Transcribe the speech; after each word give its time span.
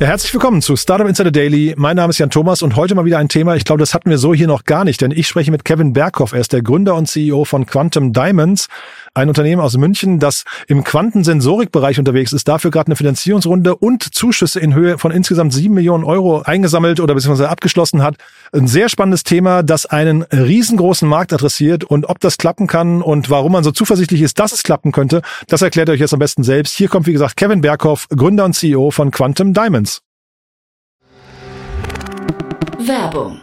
Ja, 0.00 0.06
herzlich 0.06 0.32
willkommen 0.32 0.62
zu 0.62 0.76
Startup 0.76 1.06
Insider 1.06 1.30
Daily. 1.30 1.74
Mein 1.76 1.94
Name 1.94 2.08
ist 2.08 2.16
Jan 2.16 2.30
Thomas 2.30 2.62
und 2.62 2.74
heute 2.74 2.94
mal 2.94 3.04
wieder 3.04 3.18
ein 3.18 3.28
Thema, 3.28 3.54
ich 3.56 3.66
glaube, 3.66 3.80
das 3.80 3.92
hatten 3.92 4.08
wir 4.08 4.16
so 4.16 4.32
hier 4.32 4.46
noch 4.46 4.64
gar 4.64 4.82
nicht, 4.82 5.02
denn 5.02 5.10
ich 5.10 5.28
spreche 5.28 5.50
mit 5.50 5.66
Kevin 5.66 5.92
Berghoff. 5.92 6.32
Er 6.32 6.40
ist 6.40 6.54
der 6.54 6.62
Gründer 6.62 6.94
und 6.94 7.04
CEO 7.04 7.44
von 7.44 7.66
Quantum 7.66 8.14
Diamonds, 8.14 8.68
ein 9.14 9.28
Unternehmen 9.28 9.60
aus 9.60 9.76
München, 9.76 10.18
das 10.18 10.44
im 10.68 10.84
Quantensensorikbereich 10.84 11.98
unterwegs 11.98 12.32
ist, 12.32 12.46
dafür 12.46 12.70
gerade 12.70 12.88
eine 12.88 12.96
Finanzierungsrunde 12.96 13.76
und 13.76 14.14
Zuschüsse 14.14 14.60
in 14.60 14.74
Höhe 14.74 14.98
von 14.98 15.10
insgesamt 15.10 15.52
sieben 15.52 15.74
Millionen 15.74 16.04
Euro 16.04 16.42
eingesammelt 16.42 17.00
oder 17.00 17.14
beziehungsweise 17.14 17.48
abgeschlossen 17.48 18.02
hat. 18.02 18.16
Ein 18.52 18.68
sehr 18.68 18.88
spannendes 18.88 19.24
Thema, 19.24 19.62
das 19.62 19.86
einen 19.86 20.22
riesengroßen 20.22 21.08
Markt 21.08 21.32
adressiert 21.32 21.84
und 21.84 22.08
ob 22.08 22.20
das 22.20 22.38
klappen 22.38 22.66
kann 22.66 23.02
und 23.02 23.30
warum 23.30 23.52
man 23.52 23.64
so 23.64 23.72
zuversichtlich 23.72 24.22
ist, 24.22 24.38
dass 24.38 24.52
es 24.52 24.62
klappen 24.62 24.92
könnte, 24.92 25.22
das 25.48 25.62
erklärt 25.62 25.90
euch 25.90 26.00
jetzt 26.00 26.12
am 26.12 26.20
besten 26.20 26.44
selbst. 26.44 26.76
Hier 26.76 26.88
kommt, 26.88 27.06
wie 27.06 27.12
gesagt, 27.12 27.36
Kevin 27.36 27.60
Berghoff, 27.60 28.08
Gründer 28.08 28.44
und 28.44 28.54
CEO 28.54 28.90
von 28.90 29.10
Quantum 29.10 29.54
Diamonds. 29.54 30.02
Werbung. 32.78 33.42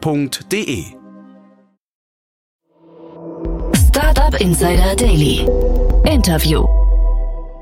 www.startup.de. 0.00 0.84
Startup 3.88 4.40
Insider 4.40 4.96
Daily. 4.96 5.46
Interview. 6.10 6.64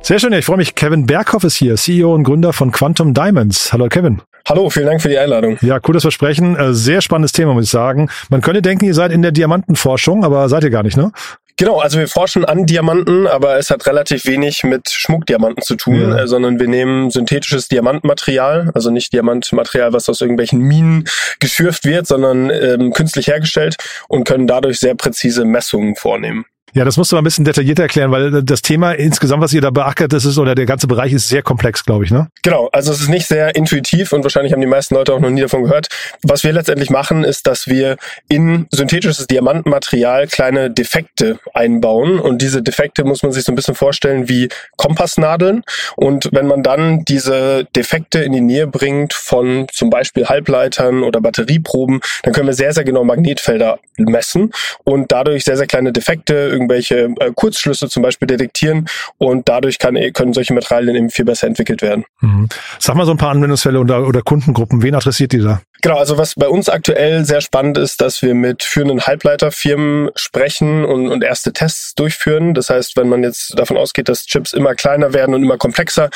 Sehr 0.02 0.18
schön, 0.18 0.32
ich 0.32 0.44
freue 0.44 0.56
mich. 0.56 0.74
Kevin 0.74 1.06
Berghoff 1.06 1.44
ist 1.44 1.56
hier, 1.56 1.76
CEO 1.76 2.14
und 2.14 2.24
Gründer 2.24 2.52
von 2.52 2.70
Quantum 2.72 3.12
Diamonds. 3.12 3.72
Hallo 3.72 3.88
Kevin. 3.88 4.22
Hallo, 4.48 4.70
vielen 4.70 4.86
Dank 4.86 5.02
für 5.02 5.10
die 5.10 5.18
Einladung. 5.18 5.58
Ja, 5.60 5.78
cooles 5.78 6.02
Versprechen. 6.02 6.56
Äh, 6.56 6.72
Sehr 6.72 7.02
spannendes 7.02 7.32
Thema, 7.32 7.52
muss 7.52 7.64
ich 7.64 7.70
sagen. 7.70 8.08
Man 8.30 8.40
könnte 8.40 8.62
denken, 8.62 8.86
ihr 8.86 8.94
seid 8.94 9.12
in 9.12 9.20
der 9.22 9.32
Diamantenforschung, 9.32 10.24
aber 10.24 10.48
seid 10.48 10.64
ihr 10.64 10.70
gar 10.70 10.82
nicht, 10.82 10.96
ne? 10.96 11.12
Genau, 11.60 11.78
also 11.78 11.98
wir 11.98 12.08
forschen 12.08 12.46
an 12.46 12.64
Diamanten, 12.64 13.26
aber 13.26 13.58
es 13.58 13.68
hat 13.68 13.86
relativ 13.86 14.24
wenig 14.24 14.64
mit 14.64 14.88
Schmuckdiamanten 14.88 15.62
zu 15.62 15.76
tun, 15.76 16.10
Ja. 16.10 16.20
äh, 16.22 16.26
sondern 16.26 16.58
wir 16.58 16.66
nehmen 16.68 17.10
synthetisches 17.10 17.68
Diamantmaterial, 17.68 18.70
also 18.72 18.90
nicht 18.90 19.12
Diamantmaterial, 19.12 19.92
was 19.92 20.08
aus 20.08 20.22
irgendwelchen 20.22 20.60
Minen 20.60 21.04
geschürft 21.38 21.84
wird, 21.84 22.06
sondern 22.06 22.48
ähm, 22.48 22.94
künstlich 22.94 23.26
hergestellt 23.26 23.76
und 24.08 24.24
können 24.24 24.46
dadurch 24.46 24.78
sehr 24.80 24.94
präzise 24.94 25.44
Messungen 25.44 25.96
vornehmen. 25.96 26.46
Ja, 26.72 26.84
das 26.84 26.96
musst 26.96 27.10
du 27.10 27.16
mal 27.16 27.22
ein 27.22 27.24
bisschen 27.24 27.44
detaillierter 27.44 27.82
erklären, 27.84 28.12
weil 28.12 28.42
das 28.42 28.62
Thema 28.62 28.92
insgesamt, 28.92 29.42
was 29.42 29.52
ihr 29.52 29.60
da 29.60 29.70
beackert, 29.70 30.12
das 30.12 30.24
ist, 30.24 30.38
oder 30.38 30.54
der 30.54 30.66
ganze 30.66 30.86
Bereich 30.86 31.12
ist 31.12 31.28
sehr 31.28 31.42
komplex, 31.42 31.84
glaube 31.84 32.04
ich, 32.04 32.10
ne? 32.10 32.28
Genau, 32.42 32.68
also 32.72 32.92
es 32.92 33.00
ist 33.00 33.08
nicht 33.08 33.26
sehr 33.26 33.56
intuitiv 33.56 34.12
und 34.12 34.22
wahrscheinlich 34.22 34.52
haben 34.52 34.60
die 34.60 34.66
meisten 34.66 34.94
Leute 34.94 35.12
auch 35.12 35.20
noch 35.20 35.30
nie 35.30 35.40
davon 35.40 35.64
gehört. 35.64 35.88
Was 36.22 36.44
wir 36.44 36.52
letztendlich 36.52 36.90
machen, 36.90 37.24
ist, 37.24 37.46
dass 37.46 37.66
wir 37.66 37.96
in 38.28 38.66
synthetisches 38.70 39.26
Diamantenmaterial 39.26 40.28
kleine 40.28 40.70
Defekte 40.70 41.38
einbauen 41.54 42.20
und 42.20 42.40
diese 42.40 42.62
Defekte 42.62 43.04
muss 43.04 43.22
man 43.22 43.32
sich 43.32 43.44
so 43.44 43.52
ein 43.52 43.56
bisschen 43.56 43.74
vorstellen 43.74 44.28
wie 44.28 44.48
Kompassnadeln 44.76 45.62
und 45.96 46.28
wenn 46.32 46.46
man 46.46 46.62
dann 46.62 47.04
diese 47.04 47.66
Defekte 47.74 48.20
in 48.20 48.32
die 48.32 48.40
Nähe 48.40 48.66
bringt 48.66 49.12
von 49.12 49.66
zum 49.72 49.90
Beispiel 49.90 50.26
Halbleitern 50.26 51.02
oder 51.02 51.20
Batterieproben, 51.20 52.00
dann 52.22 52.32
können 52.32 52.46
wir 52.46 52.54
sehr, 52.54 52.72
sehr 52.72 52.84
genau 52.84 53.04
Magnetfelder 53.04 53.78
messen 53.96 54.52
und 54.84 55.10
dadurch 55.10 55.44
sehr, 55.44 55.56
sehr 55.56 55.66
kleine 55.66 55.92
Defekte, 55.92 56.59
irgendwelche 56.60 57.14
äh, 57.18 57.32
Kurzschlüsse 57.34 57.88
zum 57.88 58.02
Beispiel 58.02 58.28
detektieren 58.28 58.86
und 59.18 59.48
dadurch 59.48 59.78
kann, 59.78 59.96
können 60.12 60.32
solche 60.32 60.52
Materialien 60.52 60.94
eben 60.96 61.10
viel 61.10 61.24
besser 61.24 61.46
entwickelt 61.46 61.82
werden. 61.82 62.04
Mhm. 62.20 62.48
Sag 62.78 62.94
mal 62.94 63.06
so 63.06 63.12
ein 63.12 63.16
paar 63.16 63.30
Anwendungsfälle 63.30 63.80
oder, 63.80 64.06
oder 64.06 64.22
Kundengruppen. 64.22 64.82
Wen 64.82 64.94
adressiert 64.94 65.32
ihr 65.34 65.42
da? 65.42 65.62
Genau, 65.82 65.96
also 65.96 66.18
was 66.18 66.34
bei 66.34 66.48
uns 66.48 66.68
aktuell 66.68 67.24
sehr 67.24 67.40
spannend 67.40 67.78
ist, 67.78 68.02
dass 68.02 68.20
wir 68.20 68.34
mit 68.34 68.62
führenden 68.62 69.00
Halbleiterfirmen 69.06 70.10
sprechen 70.14 70.84
und, 70.84 71.08
und 71.08 71.24
erste 71.24 71.52
Tests 71.52 71.94
durchführen. 71.94 72.52
Das 72.52 72.68
heißt, 72.68 72.96
wenn 72.96 73.08
man 73.08 73.22
jetzt 73.22 73.58
davon 73.58 73.78
ausgeht, 73.78 74.08
dass 74.10 74.26
Chips 74.26 74.52
immer 74.52 74.74
kleiner 74.74 75.14
werden 75.14 75.34
und 75.34 75.42
immer 75.42 75.56
komplexer, 75.56 76.10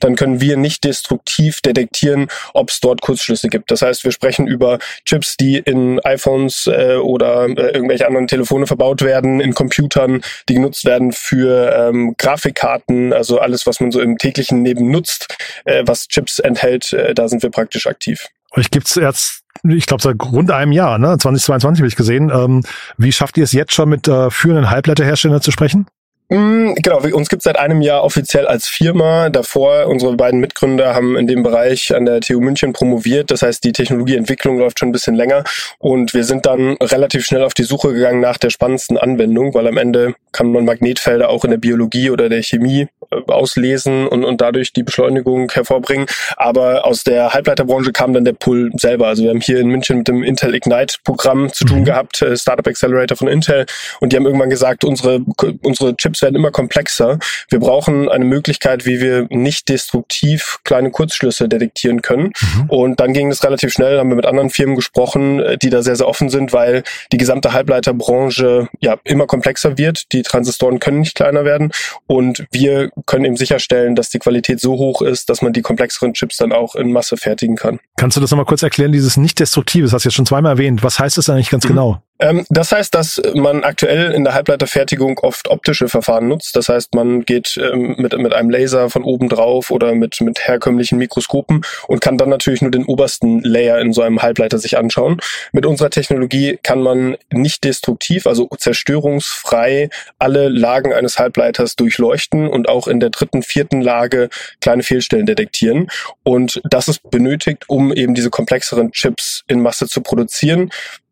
dann 0.00 0.16
können 0.16 0.40
wir 0.40 0.56
nicht 0.56 0.84
destruktiv 0.84 1.60
detektieren, 1.60 2.28
ob 2.54 2.70
es 2.70 2.80
dort 2.80 3.00
Kurzschlüsse 3.00 3.48
gibt. 3.48 3.70
Das 3.70 3.82
heißt, 3.82 4.04
wir 4.04 4.12
sprechen 4.12 4.46
über 4.46 4.78
Chips, 5.04 5.36
die 5.36 5.58
in 5.58 6.00
iPhones 6.00 6.66
äh, 6.66 6.96
oder 6.96 7.44
äh, 7.44 7.70
irgendwelche 7.72 8.06
anderen 8.06 8.26
Telefone 8.26 8.66
verbaut 8.66 9.02
werden, 9.02 9.40
in 9.40 9.54
Computern, 9.54 10.22
die 10.48 10.54
genutzt 10.54 10.84
werden 10.84 11.12
für 11.12 11.72
ähm, 11.74 12.14
Grafikkarten, 12.18 13.12
also 13.12 13.38
alles, 13.38 13.66
was 13.66 13.80
man 13.80 13.90
so 13.90 14.00
im 14.00 14.18
täglichen 14.18 14.64
Leben 14.64 14.90
nutzt, 14.90 15.36
äh, 15.64 15.82
was 15.86 16.08
Chips 16.08 16.38
enthält, 16.38 16.92
äh, 16.92 17.14
da 17.14 17.28
sind 17.28 17.42
wir 17.42 17.50
praktisch 17.50 17.86
aktiv. 17.86 18.28
Euch 18.52 18.70
gibt's 18.70 18.96
jetzt, 18.96 19.42
ich 19.68 19.86
glaube, 19.86 20.02
seit 20.02 20.16
rund 20.20 20.50
einem 20.50 20.72
Jahr, 20.72 20.98
ne? 20.98 21.16
2022 21.18 21.80
habe 21.80 21.88
ich 21.88 21.96
gesehen. 21.96 22.30
Ähm, 22.30 22.62
wie 22.96 23.12
schafft 23.12 23.36
ihr 23.38 23.44
es 23.44 23.52
jetzt 23.52 23.72
schon 23.72 23.88
mit 23.88 24.08
äh, 24.08 24.30
führenden 24.30 24.70
Halbleiterherstellern 24.70 25.40
zu 25.40 25.52
sprechen? 25.52 25.86
Mm, 26.30 26.74
Genau, 26.76 27.00
uns 27.12 27.28
gibt 27.28 27.42
seit 27.42 27.58
einem 27.58 27.80
Jahr 27.80 28.04
offiziell 28.04 28.46
als 28.46 28.68
Firma. 28.68 29.30
Davor, 29.30 29.86
unsere 29.88 30.14
beiden 30.14 30.38
Mitgründer 30.38 30.94
haben 30.94 31.16
in 31.16 31.26
dem 31.26 31.42
Bereich 31.42 31.94
an 31.94 32.06
der 32.06 32.20
TU 32.20 32.40
München 32.40 32.72
promoviert. 32.72 33.32
Das 33.32 33.42
heißt, 33.42 33.64
die 33.64 33.72
Technologieentwicklung 33.72 34.58
läuft 34.58 34.78
schon 34.78 34.90
ein 34.90 34.92
bisschen 34.92 35.16
länger. 35.16 35.42
Und 35.78 36.14
wir 36.14 36.22
sind 36.22 36.46
dann 36.46 36.76
relativ 36.80 37.24
schnell 37.26 37.42
auf 37.42 37.54
die 37.54 37.64
Suche 37.64 37.92
gegangen 37.92 38.20
nach 38.20 38.38
der 38.38 38.50
spannendsten 38.50 38.96
Anwendung, 38.96 39.52
weil 39.54 39.66
am 39.66 39.76
Ende 39.76 40.14
kann 40.32 40.52
man 40.52 40.64
Magnetfelder 40.64 41.28
auch 41.28 41.44
in 41.44 41.50
der 41.50 41.58
Biologie 41.58 42.10
oder 42.10 42.28
der 42.28 42.42
Chemie 42.42 42.88
äh, 43.10 43.16
auslesen 43.26 44.06
und, 44.06 44.24
und 44.24 44.40
dadurch 44.40 44.72
die 44.72 44.82
Beschleunigung 44.82 45.50
hervorbringen. 45.50 46.06
Aber 46.36 46.86
aus 46.86 47.04
der 47.04 47.32
Halbleiterbranche 47.34 47.92
kam 47.92 48.12
dann 48.12 48.24
der 48.24 48.32
Pull 48.32 48.70
selber. 48.76 49.08
Also 49.08 49.22
wir 49.24 49.30
haben 49.30 49.40
hier 49.40 49.58
in 49.60 49.68
München 49.68 49.98
mit 49.98 50.08
dem 50.08 50.22
Intel 50.22 50.54
Ignite 50.54 50.96
Programm 51.04 51.52
zu 51.52 51.64
tun 51.64 51.80
Mhm. 51.80 51.84
gehabt, 51.84 52.22
äh, 52.22 52.36
Startup 52.36 52.66
Accelerator 52.66 53.16
von 53.16 53.28
Intel. 53.28 53.66
Und 54.00 54.12
die 54.12 54.16
haben 54.16 54.26
irgendwann 54.26 54.50
gesagt, 54.50 54.84
unsere, 54.84 55.20
unsere 55.62 55.96
Chips 55.96 56.22
werden 56.22 56.36
immer 56.36 56.50
komplexer. 56.50 57.18
Wir 57.48 57.58
brauchen 57.58 58.08
eine 58.08 58.24
Möglichkeit, 58.24 58.86
wie 58.86 59.00
wir 59.00 59.26
nicht 59.30 59.68
destruktiv 59.68 60.58
kleine 60.64 60.90
Kurzschlüsse 60.90 61.48
detektieren 61.48 62.02
können. 62.02 62.32
Mhm. 62.40 62.70
Und 62.70 63.00
dann 63.00 63.12
ging 63.12 63.30
es 63.30 63.42
relativ 63.44 63.72
schnell, 63.72 63.98
haben 63.98 64.08
wir 64.10 64.16
mit 64.16 64.26
anderen 64.26 64.50
Firmen 64.50 64.76
gesprochen, 64.76 65.40
äh, 65.40 65.58
die 65.58 65.70
da 65.70 65.82
sehr, 65.82 65.96
sehr 65.96 66.08
offen 66.08 66.28
sind, 66.30 66.52
weil 66.52 66.82
die 67.12 67.16
gesamte 67.16 67.52
Halbleiterbranche 67.52 68.68
ja 68.80 68.96
immer 69.04 69.26
komplexer 69.26 69.78
wird. 69.78 70.12
Die 70.12 70.19
Transistoren 70.22 70.78
können 70.80 71.00
nicht 71.00 71.14
kleiner 71.14 71.44
werden. 71.44 71.70
Und 72.06 72.44
wir 72.50 72.90
können 73.06 73.24
eben 73.24 73.36
sicherstellen, 73.36 73.94
dass 73.94 74.10
die 74.10 74.18
Qualität 74.18 74.60
so 74.60 74.72
hoch 74.72 75.02
ist, 75.02 75.28
dass 75.30 75.42
man 75.42 75.52
die 75.52 75.62
komplexeren 75.62 76.14
Chips 76.14 76.36
dann 76.36 76.52
auch 76.52 76.74
in 76.74 76.92
Masse 76.92 77.16
fertigen 77.16 77.56
kann. 77.56 77.80
Kannst 77.96 78.16
du 78.16 78.20
das 78.20 78.30
nochmal 78.30 78.46
kurz 78.46 78.62
erklären, 78.62 78.92
dieses 78.92 79.16
Nicht-Destruktive, 79.16 79.84
das 79.84 79.92
hast 79.92 80.04
du 80.04 80.08
jetzt 80.08 80.16
schon 80.16 80.26
zweimal 80.26 80.52
erwähnt. 80.52 80.82
Was 80.82 80.98
heißt 80.98 81.18
das 81.18 81.28
eigentlich 81.28 81.50
ganz 81.50 81.64
Mhm. 81.64 81.68
genau? 81.68 82.02
Ähm, 82.20 82.44
das 82.50 82.72
heißt, 82.72 82.94
dass 82.94 83.20
man 83.34 83.64
aktuell 83.64 84.12
in 84.12 84.24
der 84.24 84.34
Halbleiterfertigung 84.34 85.18
oft 85.18 85.48
optische 85.48 85.88
Verfahren 85.88 86.28
nutzt. 86.28 86.54
Das 86.54 86.68
heißt, 86.68 86.94
man 86.94 87.24
geht 87.24 87.56
ähm, 87.56 87.96
mit, 87.98 88.16
mit 88.18 88.32
einem 88.34 88.50
Laser 88.50 88.90
von 88.90 89.04
oben 89.04 89.28
drauf 89.28 89.70
oder 89.70 89.94
mit, 89.94 90.20
mit 90.20 90.46
herkömmlichen 90.46 90.98
Mikroskopen 90.98 91.62
und 91.86 92.00
kann 92.00 92.18
dann 92.18 92.28
natürlich 92.28 92.62
nur 92.62 92.70
den 92.70 92.84
obersten 92.84 93.40
Layer 93.40 93.80
in 93.80 93.92
so 93.92 94.02
einem 94.02 94.22
Halbleiter 94.22 94.58
sich 94.58 94.76
anschauen. 94.76 95.20
Mit 95.52 95.64
unserer 95.64 95.90
Technologie 95.90 96.58
kann 96.62 96.82
man 96.82 97.16
nicht 97.32 97.64
destruktiv, 97.64 98.26
also 98.26 98.48
zerstörungsfrei 98.56 99.88
alle 100.18 100.48
Lagen 100.48 100.92
eines 100.92 101.18
Halbleiters 101.18 101.76
durchleuchten 101.76 102.48
und 102.48 102.68
auch 102.68 102.86
in 102.86 103.00
der 103.00 103.10
dritten, 103.10 103.42
vierten 103.42 103.80
Lage 103.80 104.28
kleine 104.60 104.82
Fehlstellen 104.82 105.26
detektieren. 105.26 105.88
Und 106.22 106.60
das 106.64 106.88
ist 106.88 107.10
benötigt, 107.10 107.64
um 107.68 107.92
eben 107.92 108.14
diese 108.14 108.30
komplexeren 108.30 108.92
Chips 108.92 109.44
in 109.46 109.60
Masse 109.60 109.86
zu 109.86 110.02
produzieren. 110.02 110.70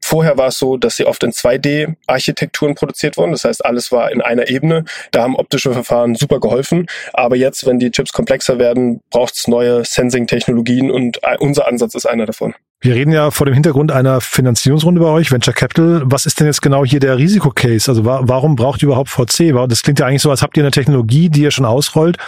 Vorher 0.08 0.38
war 0.38 0.46
es 0.46 0.58
so, 0.58 0.78
dass 0.78 0.96
sie 0.96 1.05
oft 1.05 1.22
in 1.22 1.32
2D-Architekturen 1.32 2.75
produziert 2.75 3.19
wurden. 3.19 3.32
Das 3.32 3.44
heißt, 3.44 3.62
alles 3.62 3.93
war 3.93 4.10
in 4.10 4.22
einer 4.22 4.49
Ebene. 4.49 4.87
Da 5.10 5.20
haben 5.20 5.37
optische 5.37 5.70
Verfahren 5.70 6.14
super 6.14 6.40
geholfen. 6.40 6.87
Aber 7.12 7.37
jetzt, 7.37 7.66
wenn 7.66 7.78
die 7.78 7.90
Chips 7.90 8.14
komplexer 8.14 8.58
werden, 8.58 9.02
braucht 9.10 9.34
es 9.34 9.49
neue 9.49 9.84
Sensing-Technologien 9.84 10.90
und 10.90 11.19
äh, 11.25 11.37
unser 11.38 11.69
Ansatz 11.69 11.94
ist 11.94 12.06
einer 12.06 12.25
davon. 12.25 12.55
Wir 12.80 12.94
reden 12.94 13.10
ja 13.10 13.32
vor 13.32 13.44
dem 13.44 13.54
Hintergrund 13.54 13.90
einer 13.90 14.20
Finanzierungsrunde 14.20 15.00
bei 15.00 15.08
euch, 15.08 15.32
Venture 15.32 15.52
Capital. 15.52 16.02
Was 16.04 16.26
ist 16.26 16.38
denn 16.38 16.46
jetzt 16.46 16.62
genau 16.62 16.84
hier 16.84 17.00
der 17.00 17.19
Risikocase? 17.19 17.90
Also 17.90 18.04
wa 18.04 18.20
warum 18.22 18.54
braucht 18.54 18.82
ihr 18.82 18.86
überhaupt 18.86 19.08
VC? 19.08 19.52
Das 19.69 19.82
klingt 19.82 19.98
ja 19.98 20.06
eigentlich 20.06 20.22
so, 20.22 20.30
als 20.30 20.42
habt 20.42 20.56
ihr 20.56 20.62
eine 20.62 20.70
Technologie, 20.70 21.28
die 21.28 21.42
ihr 21.42 21.50
schon 21.50 21.64
ausrollt. 21.64 22.19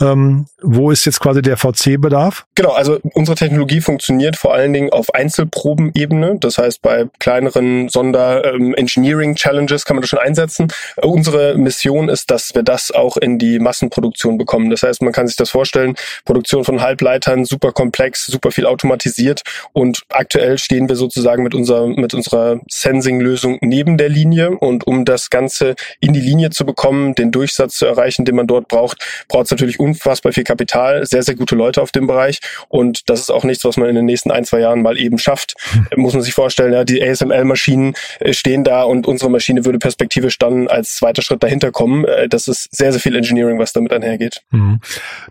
Ähm, 0.00 0.46
wo 0.62 0.90
ist 0.90 1.04
jetzt 1.04 1.20
quasi 1.20 1.42
der 1.42 1.58
VC-Bedarf? 1.58 2.46
Genau, 2.54 2.70
also 2.70 2.98
unsere 3.12 3.36
Technologie 3.36 3.82
funktioniert 3.82 4.36
vor 4.36 4.54
allen 4.54 4.72
Dingen 4.72 4.90
auf 4.90 5.14
Einzelprobenebene. 5.14 6.38
Das 6.40 6.56
heißt, 6.56 6.80
bei 6.80 7.04
kleineren 7.18 7.90
Sonder-Engineering-Challenges 7.90 9.82
ähm, 9.82 9.86
kann 9.86 9.96
man 9.96 10.00
das 10.00 10.08
schon 10.08 10.20
einsetzen. 10.20 10.68
Unsere 10.96 11.58
Mission 11.58 12.08
ist, 12.08 12.30
dass 12.30 12.54
wir 12.54 12.62
das 12.62 12.92
auch 12.92 13.18
in 13.18 13.38
die 13.38 13.58
Massenproduktion 13.58 14.38
bekommen. 14.38 14.70
Das 14.70 14.82
heißt, 14.84 15.02
man 15.02 15.12
kann 15.12 15.26
sich 15.26 15.36
das 15.36 15.50
vorstellen, 15.50 15.96
Produktion 16.24 16.64
von 16.64 16.80
Halbleitern, 16.80 17.44
super 17.44 17.72
komplex, 17.72 18.24
super 18.24 18.50
viel 18.50 18.64
automatisiert 18.64 19.42
und 19.74 19.97
aktuell 20.08 20.58
stehen 20.58 20.88
wir 20.88 20.96
sozusagen 20.96 21.42
mit 21.42 21.54
unserer, 21.54 21.86
mit 21.86 22.14
unserer 22.14 22.60
Sensing-Lösung 22.68 23.58
neben 23.60 23.98
der 23.98 24.08
Linie. 24.08 24.50
Und 24.50 24.86
um 24.86 25.04
das 25.04 25.30
Ganze 25.30 25.74
in 26.00 26.12
die 26.12 26.20
Linie 26.20 26.50
zu 26.50 26.64
bekommen, 26.64 27.14
den 27.14 27.30
Durchsatz 27.30 27.74
zu 27.74 27.86
erreichen, 27.86 28.24
den 28.24 28.36
man 28.36 28.46
dort 28.46 28.68
braucht, 28.68 28.98
braucht 29.28 29.46
es 29.46 29.50
natürlich 29.50 29.80
unfassbar 29.80 30.32
viel 30.32 30.44
Kapital, 30.44 31.06
sehr, 31.06 31.22
sehr 31.22 31.34
gute 31.34 31.54
Leute 31.54 31.82
auf 31.82 31.92
dem 31.92 32.06
Bereich. 32.06 32.40
Und 32.68 33.08
das 33.08 33.20
ist 33.20 33.30
auch 33.30 33.44
nichts, 33.44 33.64
was 33.64 33.76
man 33.76 33.88
in 33.88 33.94
den 33.94 34.04
nächsten 34.04 34.30
ein, 34.30 34.44
zwei 34.44 34.60
Jahren 34.60 34.82
mal 34.82 34.98
eben 34.98 35.18
schafft. 35.18 35.54
Hm. 35.72 36.02
Muss 36.02 36.14
man 36.14 36.22
sich 36.22 36.34
vorstellen, 36.34 36.72
ja, 36.72 36.84
die 36.84 37.02
ASML-Maschinen 37.02 37.94
äh, 38.20 38.32
stehen 38.32 38.64
da 38.64 38.82
und 38.82 39.06
unsere 39.06 39.30
Maschine 39.30 39.64
würde 39.64 39.78
perspektivisch 39.78 40.38
dann 40.38 40.68
als 40.68 40.94
zweiter 40.96 41.22
Schritt 41.22 41.42
dahinter 41.42 41.72
kommen. 41.72 42.04
Äh, 42.04 42.28
das 42.28 42.48
ist 42.48 42.74
sehr, 42.74 42.92
sehr 42.92 43.00
viel 43.00 43.16
Engineering, 43.16 43.58
was 43.58 43.72
damit 43.72 43.92
einhergeht. 43.92 44.42
Hm. 44.50 44.80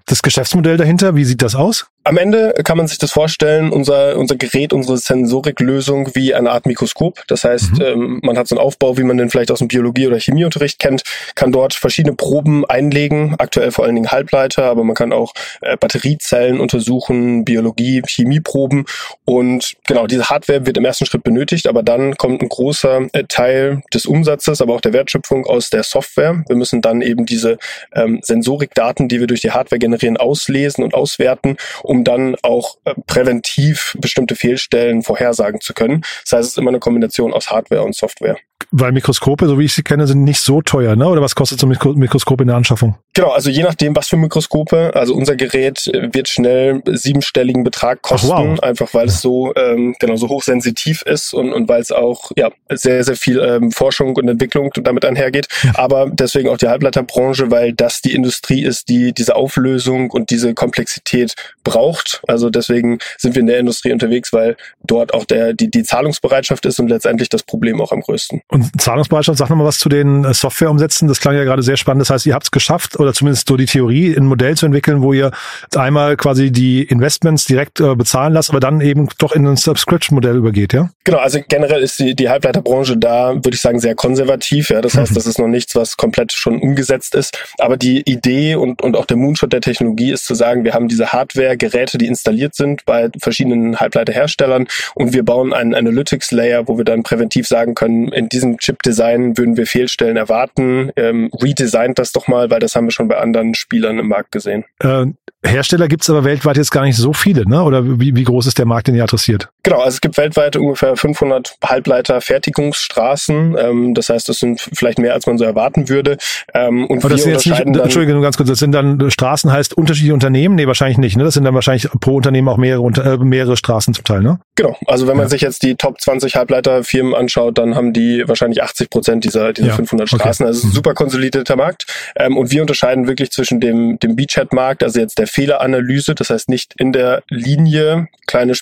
Das 0.06 0.22
Geschäftsmodell 0.22 0.78
dahinter, 0.78 1.16
wie 1.16 1.26
sieht 1.26 1.42
das 1.42 1.56
aus? 1.56 1.88
Am 2.08 2.16
Ende 2.16 2.54
kann 2.64 2.78
man 2.78 2.88
sich 2.88 3.00
das 3.00 3.12
vorstellen, 3.12 3.70
unser, 3.70 4.18
unser 4.18 4.38
Gerät, 4.38 4.72
unsere 4.72 4.98
Sensoriklösung 4.98 6.16
wie 6.16 6.34
eine 6.34 6.52
Art 6.52 6.66
Mikroskop. 6.66 7.22
Das 7.28 7.44
heißt, 7.44 7.80
mhm. 7.80 7.82
ähm, 7.82 8.20
man 8.24 8.38
hat 8.38 8.48
so 8.48 8.56
einen 8.56 8.66
Aufbau, 8.66 8.98
wie 8.98 9.04
man 9.04 9.18
den 9.18 9.30
vielleicht 9.30 9.52
aus 9.52 9.60
dem 9.60 9.68
Biologie- 9.68 10.08
oder 10.08 10.18
Chemieunterricht 10.18 10.80
kennt, 10.80 11.02
kann 11.36 11.52
dort 11.52 11.74
verschiedene 11.74 12.16
Proben 12.16 12.64
einlegen, 12.64 13.36
aktuell 13.40 13.72
vor 13.72 13.84
allen 13.84 13.96
Dingen 13.96 14.10
Halbleiter, 14.10 14.64
aber 14.64 14.86
man 14.86 14.96
kann 14.96 15.12
auch 15.12 15.34
äh, 15.60 15.76
Batteriezellen 15.76 16.62
untersuchen, 16.62 17.44
Biologie, 17.44 18.02
Chemieproben 18.08 18.86
und 19.26 19.74
genau, 19.86 20.08
diese 20.08 20.30
Hardware 20.30 20.66
wird 20.66 20.78
im 20.78 20.86
ersten 20.86 21.06
Schritt 21.06 21.24
benötigt, 21.24 21.68
aber 21.68 21.84
dann 21.84 22.16
kommt 22.16 22.42
ein 22.42 22.48
großer 22.48 23.08
äh, 23.12 23.26
Teil 23.26 23.82
des 23.94 24.06
Umsatzes, 24.06 24.62
aber 24.62 24.76
auch 24.76 24.82
der 24.82 24.94
Wertschöpfung 24.94 25.46
aus 25.46 25.70
der 25.72 25.84
Software. 25.84 26.42
Wir 26.48 26.56
müssen 26.56 26.82
dann 26.82 27.02
eben 27.02 27.26
diese 27.26 27.58
ähm, 27.94 28.22
Sensorikdaten, 28.22 29.10
die 29.10 29.20
wir 29.20 29.28
durch 29.28 29.42
die 29.42 29.52
Hardware 29.52 29.80
generieren, 29.80 30.16
auslesen 30.16 30.86
und 30.86 30.94
auswerten, 30.94 31.58
um 31.84 31.97
um 31.98 32.04
dann 32.04 32.36
auch 32.44 32.78
äh, 32.86 32.94
präventiv 33.08 33.98
bestimmte 34.00 34.36
Fehlstellen 34.36 35.02
vorhersagen 35.02 35.62
zu 35.62 35.74
können. 35.74 36.02
Das 36.24 36.34
heißt, 36.34 36.44
es 36.44 36.50
ist 36.50 36.58
immer 36.58 36.70
eine 36.70 36.80
Kombination 36.80 37.34
aus 37.34 37.50
Hardware 37.50 37.84
und 37.84 37.96
Software. 37.96 38.38
Weil 38.72 38.92
Mikroskope, 38.92 39.48
so 39.48 39.58
wie 39.60 39.66
ich 39.66 39.74
sie 39.74 39.84
kenne, 39.84 40.08
sind 40.08 40.24
nicht 40.24 40.42
so 40.42 40.62
teuer, 40.62 40.96
ne? 40.96 41.08
Oder 41.08 41.22
was 41.22 41.36
kostet 41.36 41.60
so 41.60 41.68
ein 41.68 41.78
Mikroskop 41.96 42.42
in 42.42 42.48
der 42.48 42.58
Anschaffung? 42.58 42.98
Genau, 43.14 43.30
also 43.30 43.50
je 43.50 43.64
nachdem, 43.64 43.96
was 43.96 44.10
für 44.10 44.18
Mikroskope. 44.18 44.92
Also 44.94 45.16
unser 45.16 45.36
Gerät 45.36 45.88
äh, 45.88 46.14
wird 46.14 46.28
schnell 46.28 46.84
siebenstelligen 46.86 47.64
Betrag 47.64 48.02
kosten, 48.02 48.32
Ach, 48.32 48.44
wow. 48.44 48.60
einfach 48.60 48.94
weil 48.94 49.08
es 49.08 49.22
so 49.22 49.56
ähm, 49.56 49.96
genau 50.00 50.18
so 50.18 50.28
hochsensitiv 50.28 51.02
ist 51.04 51.34
und, 51.34 51.54
und 51.54 51.70
weil 51.70 51.82
es 51.82 51.92
auch 51.92 52.32
ja 52.36 52.52
sehr 52.70 53.04
sehr 53.04 53.16
viel 53.16 53.40
ähm, 53.40 53.72
Forschung 53.72 54.16
und 54.18 54.28
Entwicklung 54.28 54.72
damit 54.76 55.06
einhergeht. 55.06 55.48
Aber 55.76 56.10
deswegen 56.12 56.50
auch 56.50 56.58
die 56.58 56.68
Halbleiterbranche, 56.68 57.50
weil 57.50 57.74
das 57.74 58.02
die 58.02 58.14
Industrie 58.14 58.64
ist, 58.64 58.90
die 58.90 59.14
diese 59.14 59.36
Auflösung 59.36 60.12
und 60.12 60.30
diese 60.30 60.54
Komplexität 60.54 61.34
braucht. 61.64 62.22
Also 62.28 62.50
deswegen 62.50 63.00
sind 63.18 63.34
wir 63.34 63.40
in 63.40 63.48
der 63.48 63.60
Industrie 63.60 63.94
unterwegs, 63.94 64.34
weil 64.34 64.58
dort 64.84 65.14
auch 65.14 65.26
der 65.26 65.54
die 65.54 65.72
die 65.72 65.84
Zahlungsbereitschaft 65.84 66.66
ist 66.66 66.80
und 66.80 66.90
letztendlich 66.90 67.30
das 67.30 67.44
Problem 67.44 67.82
auch 67.82 67.92
am 67.92 68.02
größten. 68.02 68.42
Und 68.50 68.82
Zahlungsbereitschaft, 68.82 69.38
sag 69.38 69.50
nochmal 69.50 69.68
was 69.68 69.78
zu 69.78 69.90
den 69.90 70.24
äh, 70.24 70.34
Softwareumsätzen. 70.34 71.10
Das 71.10 71.20
klang 71.20 71.36
ja 71.36 71.44
gerade 71.44 71.62
sehr 71.64 71.76
spannend. 71.76 72.02
Das 72.02 72.10
heißt, 72.10 72.26
ihr 72.26 72.34
habt 72.34 72.46
es 72.46 72.52
geschafft, 72.52 72.98
oder 72.98 73.14
zumindest 73.14 73.50
so 73.50 73.58
die 73.58 73.66
Theorie, 73.66 74.16
ein 74.16 74.26
Modell 74.26 74.56
zu 74.56 74.66
entwickeln, 74.66 75.02
wo 75.02 75.12
ihr 75.12 75.32
einmal 75.76 76.16
quasi 76.16 76.52
die 76.52 76.84
Investments 76.84 77.44
direkt 77.44 77.82
äh, 77.82 77.94
bezahlen 77.96 78.34
lasst, 78.34 78.50
aber 78.50 78.62
dann 78.62 78.80
eben 78.80 79.10
doch 79.18 79.34
in 79.34 79.46
ein 79.46 79.58
Subscription-Modell 79.58 80.38
übergeht, 80.38 80.72
ja? 80.72 80.90
Genau, 81.04 81.18
also 81.18 81.40
generell 81.48 81.84
ist 81.84 82.00
die, 82.00 82.16
die 82.16 82.30
Halbleiterbranche 82.30 82.96
da, 82.96 83.34
würde 83.36 83.54
ich 83.54 83.62
sagen, 83.62 83.80
sehr 83.80 83.96
konservativ. 83.96 84.70
Ja, 84.70 84.82
Das 84.82 84.96
heißt, 84.96 85.12
mhm. 85.12 85.16
das 85.16 85.26
ist 85.26 85.40
noch 85.40 85.48
nichts, 85.48 85.76
was 85.76 85.98
komplett 85.98 86.32
schon 86.32 86.62
umgesetzt 86.62 87.16
ist. 87.16 87.38
Aber 87.60 87.76
die 87.76 88.02
Idee 88.10 88.56
und, 88.56 88.82
und 88.82 88.96
auch 88.96 89.06
der 89.06 89.18
Moonshot 89.18 89.52
der 89.52 89.62
Technologie 89.62 90.12
ist 90.12 90.26
zu 90.26 90.36
sagen, 90.36 90.64
wir 90.64 90.74
haben 90.74 90.88
diese 90.88 91.12
Hardware-Geräte, 91.12 91.98
die 91.98 92.08
installiert 92.08 92.56
sind 92.56 92.86
bei 92.86 93.10
verschiedenen 93.20 93.78
Halbleiterherstellern 93.78 94.68
und 94.96 95.14
wir 95.14 95.24
bauen 95.24 95.54
einen 95.54 95.74
Analytics-Layer, 95.74 96.68
wo 96.68 96.78
wir 96.78 96.86
dann 96.86 97.04
präventiv 97.04 97.48
sagen 97.48 97.76
können, 97.76 98.08
in 98.10 98.30
diesem 98.38 98.58
Chip-Design 98.58 99.38
würden 99.38 99.58
wir 99.58 99.66
Fehlstellen 99.66 100.18
erwarten. 100.18 100.92
Ähm, 100.96 101.30
redesignt 101.34 102.00
das 102.00 102.12
doch 102.12 102.28
mal, 102.28 102.50
weil 102.50 102.60
das 102.60 102.76
haben 102.76 102.86
wir 102.86 102.92
schon 102.92 103.08
bei 103.08 103.18
anderen 103.18 103.56
Spielern 103.56 104.00
im 104.00 104.08
Markt 104.08 104.32
gesehen. 104.32 104.64
Äh, 104.80 105.08
Hersteller 105.44 105.88
gibt 105.88 106.04
es 106.04 106.10
aber 106.10 106.24
weltweit 106.24 106.58
jetzt 106.58 106.72
gar 106.72 106.84
nicht 106.84 106.98
so 106.98 107.14
viele, 107.14 107.48
ne? 107.48 107.64
Oder 107.64 108.00
wie, 108.00 108.16
wie 108.16 108.24
groß 108.24 108.48
ist 108.48 108.58
der 108.58 108.66
Markt, 108.66 108.88
den 108.88 108.96
ihr 108.96 109.04
adressiert? 109.04 109.50
Genau, 109.68 109.80
also 109.80 109.96
es 109.96 110.02
gibt 110.02 110.16
weltweit 110.18 110.56
ungefähr 110.56 110.96
500 110.96 111.58
Halbleiter-Fertigungsstraßen. 111.62 113.58
Ähm, 113.60 113.94
das 113.96 114.08
heißt, 114.08 114.30
das 114.30 114.40
sind 114.40 114.62
vielleicht 114.62 114.98
mehr, 114.98 115.14
als 115.14 115.28
man 115.28 115.38
so 115.38 115.44
erwarten 115.44 115.90
würde. 115.90 116.16
Ähm, 116.54 116.88
und 116.88 117.00
aber 117.00 117.10
das 117.10 117.24
sind 117.24 117.34
jetzt 117.34 117.46
nicht, 117.46 117.60
Entschuldigung, 117.60 118.22
ganz 118.22 118.38
kurz, 118.38 118.48
das 118.48 118.60
sind 118.60 118.72
dann 118.72 119.12
Straßen 119.12 119.52
heißt 119.52 119.76
unterschiedliche 119.76 120.14
Unternehmen? 120.14 120.56
Nee, 120.56 120.68
wahrscheinlich 120.68 120.98
nicht. 120.98 121.18
Ne? 121.18 121.26
Das 121.26 121.34
sind 121.34 121.44
dann 121.44 121.54
wahrscheinlich 121.54 121.90
pro 122.00 122.16
Unternehmen 122.16 122.48
auch 122.48 122.56
mehrere, 122.56 122.82
äh, 122.82 123.18
mehrere 123.18 123.58
Straßen 123.58 123.94
zum 123.94 124.06
Teil, 124.06 124.22
ne? 124.22 124.40
Genau, 124.56 124.78
also 124.88 125.06
wenn 125.06 125.18
man 125.18 125.26
ja. 125.26 125.30
sich 125.32 125.42
jetzt 125.42 125.64
die 125.64 125.76
Top 125.76 126.00
20 126.00 126.38
Halbleiterfirmen 126.38 127.14
anschaut, 127.14 127.58
dann 127.58 127.76
haben 127.76 127.92
die 127.92 128.24
wahrscheinlich 128.26 128.64
80 128.64 128.90
Prozent 128.90 129.26
dieser, 129.26 129.52
dieser 129.52 129.68
ja. 129.68 129.76
500 129.76 130.08
Straßen. 130.08 130.46
Okay. 130.46 130.56
Also 130.56 130.68
mhm. 130.68 130.72
super 130.72 130.94
konsolidierter 130.94 131.58
Markt. 131.58 131.88
Ähm, 132.16 132.38
und 132.38 132.52
wir 132.52 132.62
unterscheiden 132.62 133.08
wirklich 133.08 133.32
zwischen 133.32 133.60
dem, 133.60 134.00
dem 134.00 134.16
Beachhead-Markt, 134.16 134.82
also 134.82 135.02
jetzt 135.02 135.20
der 135.20 135.28
Fehleranalyse, 135.28 136.16
das 136.16 136.30
heißt 136.30 136.48
nicht 136.48 136.74
in 136.78 136.94
der 136.94 137.22
Linie 137.30 138.08
kleine 138.28 138.56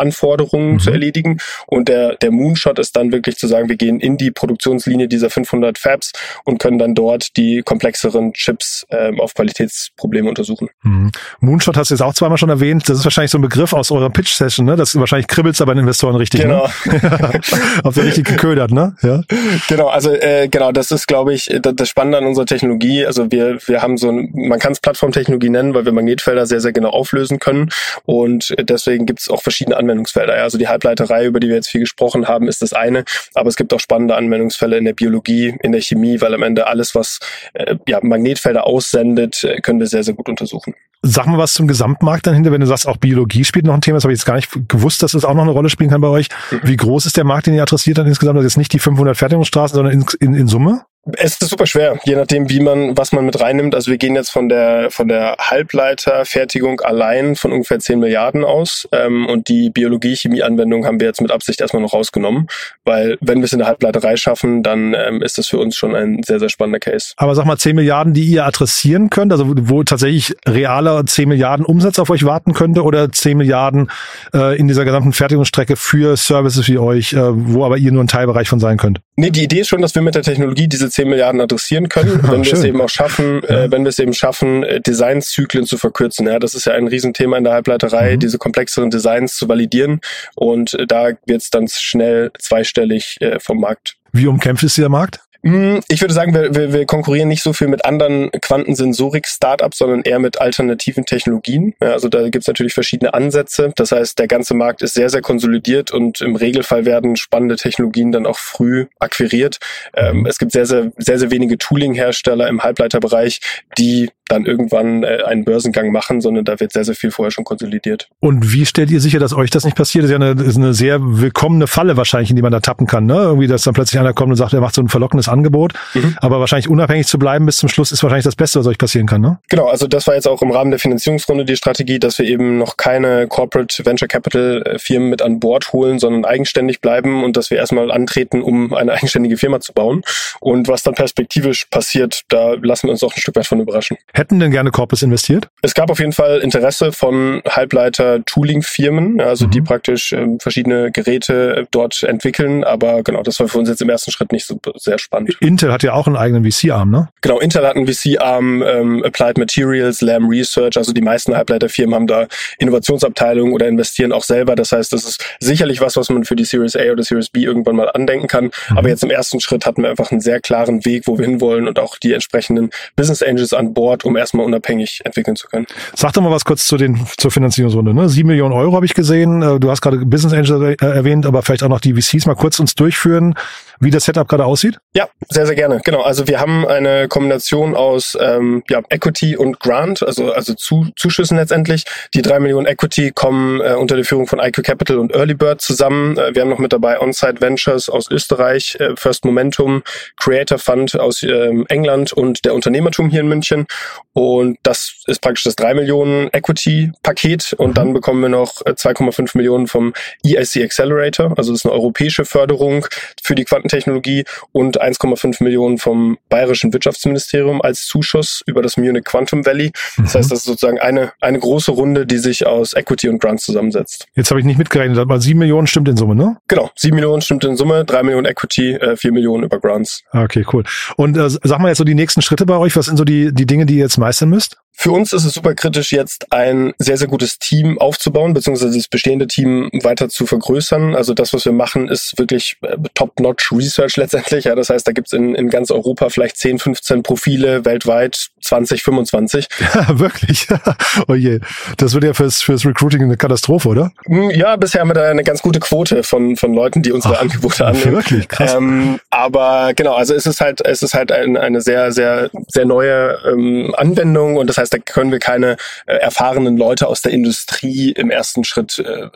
Spezialanforderungen 0.00 0.72
mhm. 0.72 0.80
zu 0.80 0.90
erledigen. 0.90 1.38
Und 1.66 1.88
der, 1.88 2.16
der 2.16 2.30
Moonshot 2.30 2.78
ist 2.78 2.96
dann 2.96 3.12
wirklich 3.12 3.36
zu 3.36 3.46
sagen, 3.46 3.68
wir 3.68 3.76
gehen 3.76 4.00
in 4.00 4.16
die 4.16 4.30
Produktionslinie 4.30 5.08
dieser 5.08 5.30
500 5.30 5.78
Fabs 5.78 6.12
und 6.44 6.58
können 6.58 6.78
dann 6.78 6.94
dort 6.94 7.36
die 7.36 7.62
komplexeren 7.64 8.32
Chips 8.32 8.86
ähm, 8.90 9.20
auf 9.20 9.34
Qualitätsprobleme 9.34 10.28
untersuchen. 10.28 10.68
Mhm. 10.82 11.10
Moonshot 11.40 11.76
hast 11.76 11.90
du 11.90 11.94
jetzt 11.94 12.02
auch 12.02 12.14
zweimal 12.14 12.38
schon 12.38 12.50
erwähnt. 12.50 12.88
Das 12.88 12.98
ist 12.98 13.04
wahrscheinlich 13.04 13.30
so 13.30 13.38
ein 13.38 13.42
Begriff 13.42 13.72
aus 13.72 13.90
eurer 13.90 14.10
Pitch-Session, 14.10 14.66
ne? 14.66 14.76
Das 14.76 14.96
wahrscheinlich 14.96 15.28
kribbelt's 15.28 15.58
bei 15.58 15.66
den 15.66 15.78
Investoren 15.78 16.16
richtig, 16.16 16.42
genau. 16.42 16.66
ne? 16.86 17.00
Habt 17.84 17.96
ihr 17.96 18.04
richtig 18.04 18.26
geködert, 18.26 18.70
ne? 18.70 18.96
Ja. 19.02 19.22
Genau, 19.68 19.88
also 19.88 20.10
äh, 20.12 20.48
genau, 20.48 20.72
das 20.72 20.90
ist, 20.90 21.06
glaube 21.06 21.34
ich, 21.34 21.50
das 21.60 21.88
Spannende 21.88 22.18
an 22.18 22.26
unserer 22.26 22.46
Technologie. 22.46 23.04
Also 23.04 23.30
wir, 23.30 23.58
wir 23.66 23.82
haben 23.82 23.96
so 23.96 24.10
ein, 24.10 24.30
man 24.32 24.58
kann 24.58 24.72
es 24.72 24.80
Plattformtechnologie 24.80 25.50
nennen, 25.50 25.74
weil 25.74 25.84
wir 25.84 25.92
Magnetfelder 25.92 26.46
sehr, 26.46 26.60
sehr 26.60 26.72
genau 26.72 26.90
auflösen 26.90 27.38
können. 27.38 27.70
Und 28.04 28.54
deswegen 28.58 29.06
gibt 29.06 29.20
es 29.20 29.28
auch 29.28 29.42
verschiedene 29.42 29.76
Anwendungsfelder. 29.90 30.34
Also 30.34 30.58
die 30.58 30.68
Halbleiterei, 30.68 31.26
über 31.26 31.40
die 31.40 31.48
wir 31.48 31.56
jetzt 31.56 31.68
viel 31.68 31.80
gesprochen 31.80 32.28
haben, 32.28 32.48
ist 32.48 32.62
das 32.62 32.72
eine. 32.72 33.04
Aber 33.34 33.48
es 33.48 33.56
gibt 33.56 33.74
auch 33.74 33.80
spannende 33.80 34.16
Anwendungsfälle 34.16 34.78
in 34.78 34.84
der 34.84 34.94
Biologie, 34.94 35.54
in 35.62 35.72
der 35.72 35.80
Chemie, 35.80 36.20
weil 36.20 36.34
am 36.34 36.42
Ende 36.42 36.66
alles, 36.66 36.94
was 36.94 37.18
äh, 37.54 37.76
ja, 37.86 37.98
Magnetfelder 38.02 38.66
aussendet, 38.66 39.44
äh, 39.44 39.60
können 39.60 39.80
wir 39.80 39.86
sehr, 39.86 40.04
sehr 40.04 40.14
gut 40.14 40.28
untersuchen. 40.28 40.74
Sag 41.02 41.26
mal 41.26 41.38
was 41.38 41.54
zum 41.54 41.66
Gesamtmarkt 41.66 42.26
dahinter, 42.26 42.52
wenn 42.52 42.60
du 42.60 42.66
sagst, 42.66 42.86
auch 42.86 42.98
Biologie 42.98 43.44
spielt 43.44 43.64
noch 43.64 43.72
ein 43.72 43.80
Thema, 43.80 43.96
das 43.96 44.04
habe 44.04 44.12
ich 44.12 44.18
jetzt 44.18 44.26
gar 44.26 44.36
nicht 44.36 44.50
gewusst, 44.68 45.02
dass 45.02 45.14
es 45.14 45.22
das 45.22 45.24
auch 45.24 45.34
noch 45.34 45.42
eine 45.42 45.52
Rolle 45.52 45.70
spielen 45.70 45.88
kann 45.88 46.02
bei 46.02 46.08
euch. 46.08 46.28
Mhm. 46.50 46.60
Wie 46.64 46.76
groß 46.76 47.06
ist 47.06 47.16
der 47.16 47.24
Markt, 47.24 47.46
den 47.46 47.54
ihr 47.54 47.62
adressiert 47.62 47.98
dann 47.98 48.06
insgesamt? 48.06 48.36
Das 48.36 48.44
ist 48.44 48.52
jetzt 48.52 48.58
nicht 48.58 48.72
die 48.74 48.78
500 48.78 49.16
Fertigungsstraßen, 49.16 49.74
sondern 49.74 49.94
in, 49.94 50.04
in, 50.20 50.34
in 50.34 50.46
Summe? 50.46 50.82
Es 51.12 51.40
ist 51.40 51.48
super 51.48 51.66
schwer, 51.66 51.98
je 52.04 52.14
nachdem, 52.14 52.50
wie 52.50 52.60
man, 52.60 52.96
was 52.96 53.12
man 53.12 53.24
mit 53.24 53.40
reinnimmt. 53.40 53.74
Also 53.74 53.90
wir 53.90 53.96
gehen 53.96 54.14
jetzt 54.14 54.30
von 54.30 54.50
der 54.50 54.90
von 54.90 55.08
der 55.08 55.36
Halbleiterfertigung 55.38 56.80
allein 56.80 57.36
von 57.36 57.52
ungefähr 57.52 57.78
10 57.78 57.98
Milliarden 57.98 58.44
aus. 58.44 58.86
Ähm, 58.92 59.26
und 59.26 59.48
die 59.48 59.70
Biologie-Chemie-Anwendung 59.70 60.84
haben 60.84 61.00
wir 61.00 61.06
jetzt 61.06 61.22
mit 61.22 61.30
Absicht 61.30 61.62
erstmal 61.62 61.82
noch 61.82 61.94
rausgenommen. 61.94 62.48
Weil 62.84 63.16
wenn 63.22 63.38
wir 63.38 63.44
es 63.44 63.52
in 63.54 63.60
der 63.60 63.68
Halbleiterei 63.68 64.16
schaffen, 64.16 64.62
dann 64.62 64.94
ähm, 64.94 65.22
ist 65.22 65.38
das 65.38 65.48
für 65.48 65.58
uns 65.58 65.74
schon 65.74 65.94
ein 65.94 66.22
sehr, 66.22 66.38
sehr 66.38 66.50
spannender 66.50 66.80
Case. 66.80 67.14
Aber 67.16 67.34
sag 67.34 67.46
mal, 67.46 67.56
10 67.56 67.76
Milliarden, 67.76 68.12
die 68.12 68.24
ihr 68.24 68.44
adressieren 68.44 69.08
könnt, 69.08 69.32
also 69.32 69.46
wo, 69.56 69.82
tatsächlich 69.82 70.34
realer 70.46 71.04
10 71.06 71.28
Milliarden 71.28 71.64
Umsatz 71.64 71.98
auf 71.98 72.10
euch 72.10 72.24
warten 72.24 72.52
könnte 72.52 72.82
oder 72.82 73.10
10 73.10 73.38
Milliarden 73.38 73.90
äh, 74.34 74.58
in 74.58 74.68
dieser 74.68 74.84
gesamten 74.84 75.14
Fertigungsstrecke 75.14 75.76
für 75.76 76.18
Services 76.18 76.68
wie 76.68 76.78
euch, 76.78 77.14
äh, 77.14 77.20
wo 77.20 77.64
aber 77.64 77.78
ihr 77.78 77.90
nur 77.90 78.04
ein 78.04 78.08
Teilbereich 78.08 78.48
von 78.50 78.60
sein 78.60 78.76
könnt? 78.76 79.00
Nee, 79.20 79.30
die 79.30 79.44
Idee 79.44 79.60
ist 79.60 79.68
schon, 79.68 79.82
dass 79.82 79.94
wir 79.94 80.00
mit 80.00 80.14
der 80.14 80.22
Technologie 80.22 80.66
diese 80.66 80.88
10 80.88 81.06
Milliarden 81.06 81.42
adressieren 81.42 81.90
können, 81.90 82.22
wenn 82.22 82.42
wir 82.42 82.54
es 82.54 82.64
eben 82.64 82.80
auch 82.80 82.88
schaffen, 82.88 83.42
ja. 83.46 83.64
äh, 83.64 83.70
wenn 83.70 83.84
wir 83.84 83.90
es 83.90 83.98
eben 83.98 84.14
schaffen, 84.14 84.62
äh, 84.62 84.80
Designzyklen 84.80 85.66
zu 85.66 85.76
verkürzen. 85.76 86.26
Ja, 86.26 86.38
das 86.38 86.54
ist 86.54 86.64
ja 86.64 86.72
ein 86.72 86.88
Riesenthema 86.88 87.36
in 87.36 87.44
der 87.44 87.52
Halbleiterei, 87.52 88.14
mhm. 88.14 88.20
diese 88.20 88.38
komplexeren 88.38 88.88
Designs 88.88 89.36
zu 89.36 89.46
validieren. 89.46 90.00
Und 90.36 90.72
äh, 90.72 90.86
da 90.86 91.10
wird 91.26 91.42
es 91.42 91.50
dann 91.50 91.68
schnell 91.68 92.30
zweistellig 92.38 93.18
äh, 93.20 93.38
vom 93.40 93.60
Markt. 93.60 93.98
Wie 94.12 94.26
umkämpft 94.26 94.62
ist 94.64 94.78
dieser 94.78 94.88
Markt? 94.88 95.20
Hm, 95.42 95.80
ich 95.88 96.00
würde 96.02 96.12
sagen, 96.12 96.34
wir, 96.34 96.54
wir, 96.54 96.72
wir 96.72 96.84
konkurrieren 96.84 97.28
nicht 97.28 97.42
so 97.42 97.52
viel 97.52 97.68
mit 97.68 97.84
anderen 97.84 98.30
Quantensensorik-Startups, 98.30 99.78
sondern 99.78 100.02
eher 100.02 100.18
mit 100.18 100.40
alternativen 100.40 101.06
Technologien. 101.06 101.74
Ja, 101.80 101.92
also 101.92 102.08
da 102.08 102.22
gibt 102.28 102.42
es 102.42 102.46
natürlich 102.46 102.74
verschiedene 102.74 103.14
Ansätze. 103.14 103.72
Das 103.76 103.92
heißt, 103.92 104.18
der 104.18 104.28
ganze 104.28 104.54
Markt 104.54 104.82
ist 104.82 104.94
sehr, 104.94 105.08
sehr 105.08 105.22
konsolidiert 105.22 105.92
und 105.92 106.20
im 106.20 106.36
Regelfall 106.36 106.84
werden 106.84 107.16
spannende 107.16 107.56
Technologien 107.56 108.12
dann 108.12 108.26
auch 108.26 108.38
früh 108.38 108.86
akquiriert. 108.98 109.58
Ähm, 109.94 110.26
es 110.26 110.38
gibt 110.38 110.52
sehr, 110.52 110.66
sehr, 110.66 110.92
sehr, 110.98 111.18
sehr 111.18 111.30
wenige 111.30 111.56
Tooling-Hersteller 111.56 112.46
im 112.48 112.62
Halbleiterbereich, 112.62 113.40
die 113.78 114.10
dann 114.30 114.46
irgendwann 114.46 115.02
äh, 115.02 115.22
einen 115.26 115.44
Börsengang 115.44 115.92
machen, 115.92 116.20
sondern 116.20 116.44
da 116.44 116.60
wird 116.60 116.72
sehr, 116.72 116.84
sehr 116.84 116.94
viel 116.94 117.10
vorher 117.10 117.30
schon 117.30 117.44
konsolidiert. 117.44 118.08
Und 118.20 118.52
wie 118.52 118.66
stellt 118.66 118.90
ihr 118.90 119.00
sicher, 119.00 119.18
dass 119.18 119.32
euch 119.32 119.50
das 119.50 119.64
nicht 119.64 119.76
passiert? 119.76 120.04
Das 120.04 120.10
ist 120.10 120.18
ja 120.18 120.24
eine, 120.24 120.42
ist 120.42 120.56
eine 120.56 120.74
sehr 120.74 120.98
willkommene 121.00 121.66
Falle 121.66 121.96
wahrscheinlich, 121.96 122.30
in 122.30 122.36
die 122.36 122.42
man 122.42 122.52
da 122.52 122.60
tappen 122.60 122.86
kann. 122.86 123.06
Ne? 123.06 123.14
Irgendwie, 123.14 123.46
dass 123.46 123.62
dann 123.62 123.74
plötzlich 123.74 123.98
einer 124.00 124.12
kommt 124.12 124.30
und 124.30 124.36
sagt, 124.36 124.52
er 124.52 124.60
macht 124.60 124.74
so 124.74 124.82
ein 124.82 124.88
verlockendes 124.88 125.28
Angebot. 125.28 125.72
Mhm. 125.94 126.16
Aber 126.20 126.40
wahrscheinlich 126.40 126.68
unabhängig 126.68 127.06
zu 127.06 127.18
bleiben 127.18 127.46
bis 127.46 127.56
zum 127.56 127.68
Schluss 127.68 127.92
ist 127.92 128.02
wahrscheinlich 128.02 128.24
das 128.24 128.36
Beste, 128.36 128.58
was 128.58 128.66
euch 128.66 128.78
passieren 128.78 129.06
kann. 129.06 129.20
Ne? 129.20 129.38
Genau, 129.48 129.66
also 129.66 129.86
das 129.86 130.06
war 130.06 130.14
jetzt 130.14 130.28
auch 130.28 130.42
im 130.42 130.50
Rahmen 130.50 130.70
der 130.70 130.80
Finanzierungsrunde 130.80 131.44
die 131.44 131.56
Strategie, 131.56 131.98
dass 131.98 132.18
wir 132.18 132.26
eben 132.26 132.58
noch 132.58 132.76
keine 132.76 133.26
Corporate 133.26 133.84
Venture 133.84 134.08
Capital 134.08 134.62
äh, 134.64 134.78
Firmen 134.78 135.10
mit 135.10 135.22
an 135.22 135.40
Bord 135.40 135.72
holen, 135.72 135.98
sondern 135.98 136.24
eigenständig 136.24 136.80
bleiben 136.80 137.24
und 137.24 137.36
dass 137.36 137.50
wir 137.50 137.58
erstmal 137.58 137.90
antreten, 137.90 138.42
um 138.42 138.74
eine 138.74 138.92
eigenständige 139.00 139.36
Firma 139.36 139.60
zu 139.60 139.72
bauen. 139.72 140.02
Und 140.40 140.68
was 140.68 140.82
dann 140.82 140.94
perspektivisch 140.94 141.66
passiert, 141.66 142.22
da 142.28 142.54
lassen 142.54 142.86
wir 142.86 142.92
uns 142.92 143.02
auch 143.02 143.14
ein 143.14 143.20
Stück 143.20 143.36
weit 143.36 143.46
von 143.46 143.60
überraschen. 143.60 143.96
Hätten 144.20 144.38
denn 144.38 144.50
gerne 144.50 144.70
Corpus 144.70 145.00
investiert? 145.00 145.48
Es 145.62 145.72
gab 145.72 145.90
auf 145.90 145.98
jeden 145.98 146.12
Fall 146.12 146.40
Interesse 146.40 146.92
von 146.92 147.40
Halbleiter-Tooling-Firmen, 147.48 149.18
also 149.18 149.46
mhm. 149.46 149.50
die 149.50 149.62
praktisch 149.62 150.12
ähm, 150.12 150.38
verschiedene 150.38 150.92
Geräte 150.92 151.56
äh, 151.56 151.66
dort 151.70 152.02
entwickeln. 152.02 152.62
Aber 152.62 153.02
genau, 153.02 153.22
das 153.22 153.40
war 153.40 153.48
für 153.48 153.58
uns 153.58 153.70
jetzt 153.70 153.80
im 153.80 153.88
ersten 153.88 154.10
Schritt 154.10 154.30
nicht 154.30 154.44
so 154.44 154.60
sehr 154.76 154.98
spannend. 154.98 155.38
Intel 155.40 155.72
hat 155.72 155.82
ja 155.82 155.94
auch 155.94 156.06
einen 156.06 156.16
eigenen 156.16 156.44
VC-Arm, 156.44 156.90
ne? 156.90 157.08
Genau, 157.22 157.40
Intel 157.40 157.66
hat 157.66 157.76
einen 157.76 157.86
VC-Arm, 157.86 158.62
ähm, 158.62 159.02
Applied 159.06 159.38
Materials, 159.38 160.02
Lam 160.02 160.28
Research. 160.28 160.76
Also 160.76 160.92
die 160.92 161.00
meisten 161.00 161.34
Halbleiterfirmen 161.34 161.94
haben 161.94 162.06
da 162.06 162.26
Innovationsabteilungen 162.58 163.54
oder 163.54 163.68
investieren 163.68 164.12
auch 164.12 164.24
selber. 164.24 164.54
Das 164.54 164.72
heißt, 164.72 164.92
das 164.92 165.06
ist 165.06 165.24
sicherlich 165.40 165.80
was, 165.80 165.96
was 165.96 166.10
man 166.10 166.24
für 166.24 166.36
die 166.36 166.44
Series 166.44 166.76
A 166.76 166.92
oder 166.92 167.04
Series 167.04 167.30
B 167.30 167.44
irgendwann 167.44 167.76
mal 167.76 167.90
andenken 167.90 168.28
kann. 168.28 168.50
Mhm. 168.68 168.76
Aber 168.76 168.90
jetzt 168.90 169.02
im 169.02 169.10
ersten 169.10 169.40
Schritt 169.40 169.64
hatten 169.64 169.82
wir 169.82 169.88
einfach 169.88 170.10
einen 170.10 170.20
sehr 170.20 170.40
klaren 170.40 170.84
Weg, 170.84 171.04
wo 171.06 171.16
wir 171.16 171.24
hinwollen 171.24 171.66
und 171.66 171.78
auch 171.78 171.96
die 171.96 172.12
entsprechenden 172.12 172.68
Business 172.96 173.22
Angels 173.22 173.54
an 173.54 173.72
Bord, 173.72 174.04
um 174.10 174.16
erstmal 174.16 174.44
unabhängig 174.44 175.00
entwickeln 175.04 175.36
zu 175.36 175.48
können. 175.48 175.66
Sag 175.94 176.12
doch 176.12 176.22
mal 176.22 176.30
was 176.30 176.44
kurz 176.44 176.66
zu 176.66 176.76
den, 176.76 177.06
zur 177.16 177.30
Finanzierungsrunde. 177.30 177.94
Ne? 177.94 178.08
Sieben 178.08 178.28
Millionen 178.28 178.52
Euro 178.52 178.74
habe 178.74 178.84
ich 178.84 178.94
gesehen. 178.94 179.42
Äh, 179.42 179.60
du 179.60 179.70
hast 179.70 179.80
gerade 179.80 179.98
Business 180.04 180.34
Angels 180.34 180.80
erwähnt, 180.80 181.26
aber 181.26 181.42
vielleicht 181.42 181.62
auch 181.62 181.68
noch 181.68 181.80
die 181.80 181.94
VCs 181.94 182.26
mal 182.26 182.34
kurz 182.34 182.58
uns 182.58 182.74
durchführen 182.74 183.34
wie 183.80 183.90
das 183.90 184.04
Setup 184.04 184.28
gerade 184.28 184.44
aussieht? 184.44 184.78
Ja, 184.94 185.08
sehr, 185.28 185.46
sehr 185.46 185.56
gerne. 185.56 185.80
Genau. 185.82 186.02
Also 186.02 186.28
wir 186.28 186.38
haben 186.38 186.66
eine 186.66 187.08
Kombination 187.08 187.74
aus 187.74 188.16
ähm, 188.20 188.62
ja, 188.68 188.82
Equity 188.90 189.36
und 189.36 189.58
Grant, 189.58 190.02
also, 190.02 190.32
also 190.32 190.54
zu, 190.54 190.88
Zuschüssen 190.96 191.38
letztendlich. 191.38 191.84
Die 192.14 192.20
drei 192.20 192.38
Millionen 192.40 192.66
Equity 192.66 193.10
kommen 193.10 193.60
äh, 193.60 193.72
unter 193.72 193.96
der 193.96 194.04
Führung 194.04 194.26
von 194.26 194.38
IQ 194.38 194.62
Capital 194.62 194.98
und 194.98 195.14
Early 195.14 195.34
Bird 195.34 195.62
zusammen. 195.62 196.18
Äh, 196.18 196.34
wir 196.34 196.42
haben 196.42 196.50
noch 196.50 196.58
mit 196.58 196.74
dabei 196.74 197.00
Onsite 197.00 197.40
Ventures 197.40 197.88
aus 197.88 198.10
Österreich, 198.10 198.76
äh, 198.78 198.94
First 198.96 199.24
Momentum, 199.24 199.82
Creator 200.18 200.58
Fund 200.58 201.00
aus 201.00 201.22
ähm, 201.22 201.64
England 201.68 202.12
und 202.12 202.44
der 202.44 202.54
Unternehmertum 202.54 203.08
hier 203.08 203.20
in 203.20 203.28
München. 203.28 203.66
Und 204.12 204.58
das 204.62 205.02
ist 205.06 205.20
praktisch 205.22 205.44
das 205.44 205.56
drei 205.56 205.74
Millionen 205.74 206.28
Equity-Paket. 206.32 207.54
Und 207.54 207.78
dann 207.78 207.92
bekommen 207.92 208.20
wir 208.22 208.28
noch 208.28 208.62
2,5 208.62 209.20
äh, 209.20 209.38
Millionen 209.38 209.66
vom 209.66 209.92
EIC 210.24 210.64
Accelerator. 210.64 211.34
Also 211.36 211.52
das 211.52 211.60
ist 211.60 211.66
eine 211.66 211.74
europäische 211.74 212.24
Förderung 212.24 212.86
für 213.22 213.34
die 213.34 213.44
Quanten 213.44 213.68
Technologie 213.68 214.24
und 214.52 214.82
1,5 214.82 215.42
Millionen 215.42 215.78
vom 215.78 216.18
Bayerischen 216.28 216.72
Wirtschaftsministerium 216.72 217.62
als 217.62 217.86
Zuschuss 217.86 218.42
über 218.46 218.62
das 218.62 218.76
Munich 218.76 219.04
Quantum 219.04 219.46
Valley. 219.46 219.70
Das 219.96 220.14
mhm. 220.14 220.18
heißt, 220.18 220.30
das 220.30 220.38
ist 220.40 220.44
sozusagen 220.44 220.78
eine, 220.78 221.12
eine 221.20 221.38
große 221.38 221.70
Runde, 221.70 222.06
die 222.06 222.18
sich 222.18 222.46
aus 222.46 222.74
Equity 222.74 223.08
und 223.08 223.20
Grants 223.20 223.44
zusammensetzt. 223.44 224.06
Jetzt 224.14 224.30
habe 224.30 224.40
ich 224.40 224.46
nicht 224.46 224.58
mitgerechnet, 224.58 224.98
aber 224.98 225.20
sieben 225.20 225.38
Millionen 225.38 225.66
stimmt 225.66 225.88
in 225.88 225.96
Summe, 225.96 226.14
ne? 226.14 226.36
Genau, 226.48 226.70
sieben 226.76 226.96
Millionen 226.96 227.22
stimmt 227.22 227.44
in 227.44 227.56
Summe, 227.56 227.84
drei 227.84 228.02
Millionen 228.02 228.26
Equity, 228.26 228.74
äh, 228.74 228.96
vier 228.96 229.12
Millionen 229.12 229.44
über 229.44 229.58
Grants. 229.58 230.02
Okay, 230.12 230.44
cool. 230.52 230.64
Und 230.96 231.16
äh, 231.16 231.28
sag 231.28 231.58
mal 231.60 231.68
jetzt 231.68 231.78
so 231.78 231.84
die 231.84 231.94
nächsten 231.94 232.22
Schritte 232.22 232.46
bei 232.46 232.56
euch. 232.56 232.76
Was 232.76 232.86
sind 232.86 232.96
so 232.96 233.04
die, 233.04 233.32
die 233.32 233.46
Dinge, 233.46 233.66
die 233.66 233.79
ihr 233.80 233.86
jetzt 233.86 233.98
meistern 233.98 234.30
müsst? 234.30 234.56
Für 234.72 234.92
uns 234.92 235.12
ist 235.12 235.26
es 235.26 235.34
super 235.34 235.54
kritisch, 235.54 235.92
jetzt 235.92 236.32
ein 236.32 236.72
sehr, 236.78 236.96
sehr 236.96 237.08
gutes 237.08 237.38
Team 237.38 237.78
aufzubauen, 237.78 238.32
beziehungsweise 238.32 238.74
das 238.74 238.88
bestehende 238.88 239.26
Team 239.26 239.68
weiter 239.82 240.08
zu 240.08 240.24
vergrößern. 240.24 240.96
Also 240.96 241.12
das, 241.12 241.34
was 241.34 241.44
wir 241.44 241.52
machen, 241.52 241.88
ist 241.88 242.16
wirklich 242.16 242.56
äh, 242.62 242.78
top-notch 242.94 243.52
Research 243.52 243.98
letztendlich. 243.98 244.44
Ja, 244.44 244.54
das 244.54 244.70
heißt, 244.70 244.88
da 244.88 244.92
gibt's 244.92 245.12
in, 245.12 245.34
in 245.34 245.50
ganz 245.50 245.70
Europa 245.70 246.08
vielleicht 246.08 246.38
10, 246.38 246.60
15 246.60 247.02
Profile, 247.02 247.66
weltweit 247.66 248.28
20, 248.50 248.82
25. 248.82 249.48
Ja, 249.74 249.98
wirklich. 249.98 250.48
oh 251.08 251.14
je. 251.14 251.38
Das 251.76 251.94
wird 251.94 252.02
ja 252.02 252.12
fürs, 252.12 252.42
fürs 252.42 252.66
Recruiting 252.66 253.02
eine 253.02 253.16
Katastrophe, 253.16 253.68
oder? 253.68 253.92
Hm, 254.06 254.30
ja, 254.30 254.56
bisher 254.56 254.80
haben 254.80 254.88
wir 254.88 254.94
da 254.94 255.08
eine 255.08 255.22
ganz 255.22 255.42
gute 255.42 255.60
Quote 255.60 256.02
von, 256.02 256.36
von 256.36 256.52
Leuten, 256.52 256.82
die 256.82 256.90
unsere 256.90 257.16
Ach, 257.16 257.22
Angebote 257.22 257.64
annehmen. 257.64 257.92
Wirklich, 257.92 258.26
krass. 258.26 258.54
Ähm, 258.54 258.98
aber 259.10 259.72
genau, 259.76 259.94
also 259.94 260.14
es 260.14 260.26
ist 260.26 260.40
halt, 260.40 260.60
es 260.62 260.82
ist 260.82 260.94
halt 260.94 261.12
ein, 261.12 261.36
eine 261.36 261.60
sehr, 261.60 261.92
sehr, 261.92 262.30
sehr 262.48 262.64
neue 262.64 263.18
ähm, 263.24 263.72
Anwendung 263.76 264.36
und 264.36 264.48
das 264.48 264.58
heißt, 264.58 264.74
da 264.74 264.78
können 264.78 265.12
wir 265.12 265.20
keine 265.20 265.56
äh, 265.86 265.94
erfahrenen 265.96 266.56
Leute 266.56 266.88
aus 266.88 267.02
der 267.02 267.12
Industrie 267.12 267.92
im 267.92 268.10
ersten 268.10 268.42
Schritt 268.42 268.80
äh, 268.80 269.08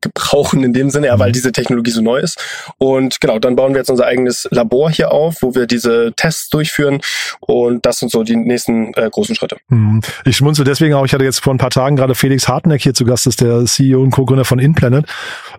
gebrauchen 0.00 0.62
in 0.62 0.72
dem 0.72 0.90
Sinne, 0.90 1.08
ja, 1.08 1.18
weil 1.18 1.28
mhm. 1.28 1.34
diese 1.34 1.52
Technologie 1.52 1.90
so 1.90 2.02
neu 2.02 2.18
ist. 2.18 2.38
Und 2.78 3.20
genau, 3.20 3.38
dann 3.38 3.56
bauen 3.56 3.72
wir 3.72 3.78
jetzt 3.78 3.90
unser 3.90 4.06
eigenes 4.06 4.48
Labor 4.50 4.90
hier 4.90 5.12
auf, 5.12 5.40
wo 5.40 5.54
wir 5.54 5.66
diese 5.66 6.12
Tests 6.16 6.50
durchführen 6.50 7.00
und 7.40 7.86
das 7.86 7.98
sind 7.98 8.10
so 8.10 8.22
die 8.22 8.36
nächsten 8.36 8.73
äh, 8.94 9.08
großen 9.10 9.34
Schritte. 9.34 9.56
Mhm. 9.68 10.00
Ich 10.24 10.36
schmunzel 10.36 10.64
deswegen 10.64 10.94
auch, 10.94 11.04
ich 11.04 11.12
hatte 11.14 11.24
jetzt 11.24 11.40
vor 11.40 11.54
ein 11.54 11.58
paar 11.58 11.70
Tagen 11.70 11.96
gerade 11.96 12.14
Felix 12.14 12.48
Hartneck 12.48 12.82
hier 12.82 12.94
zu 12.94 13.04
Gast, 13.04 13.26
das 13.26 13.32
ist 13.32 13.40
der 13.40 13.64
CEO 13.64 14.02
und 14.02 14.10
Co-Gründer 14.10 14.44
von 14.44 14.58
InPlanet 14.58 15.06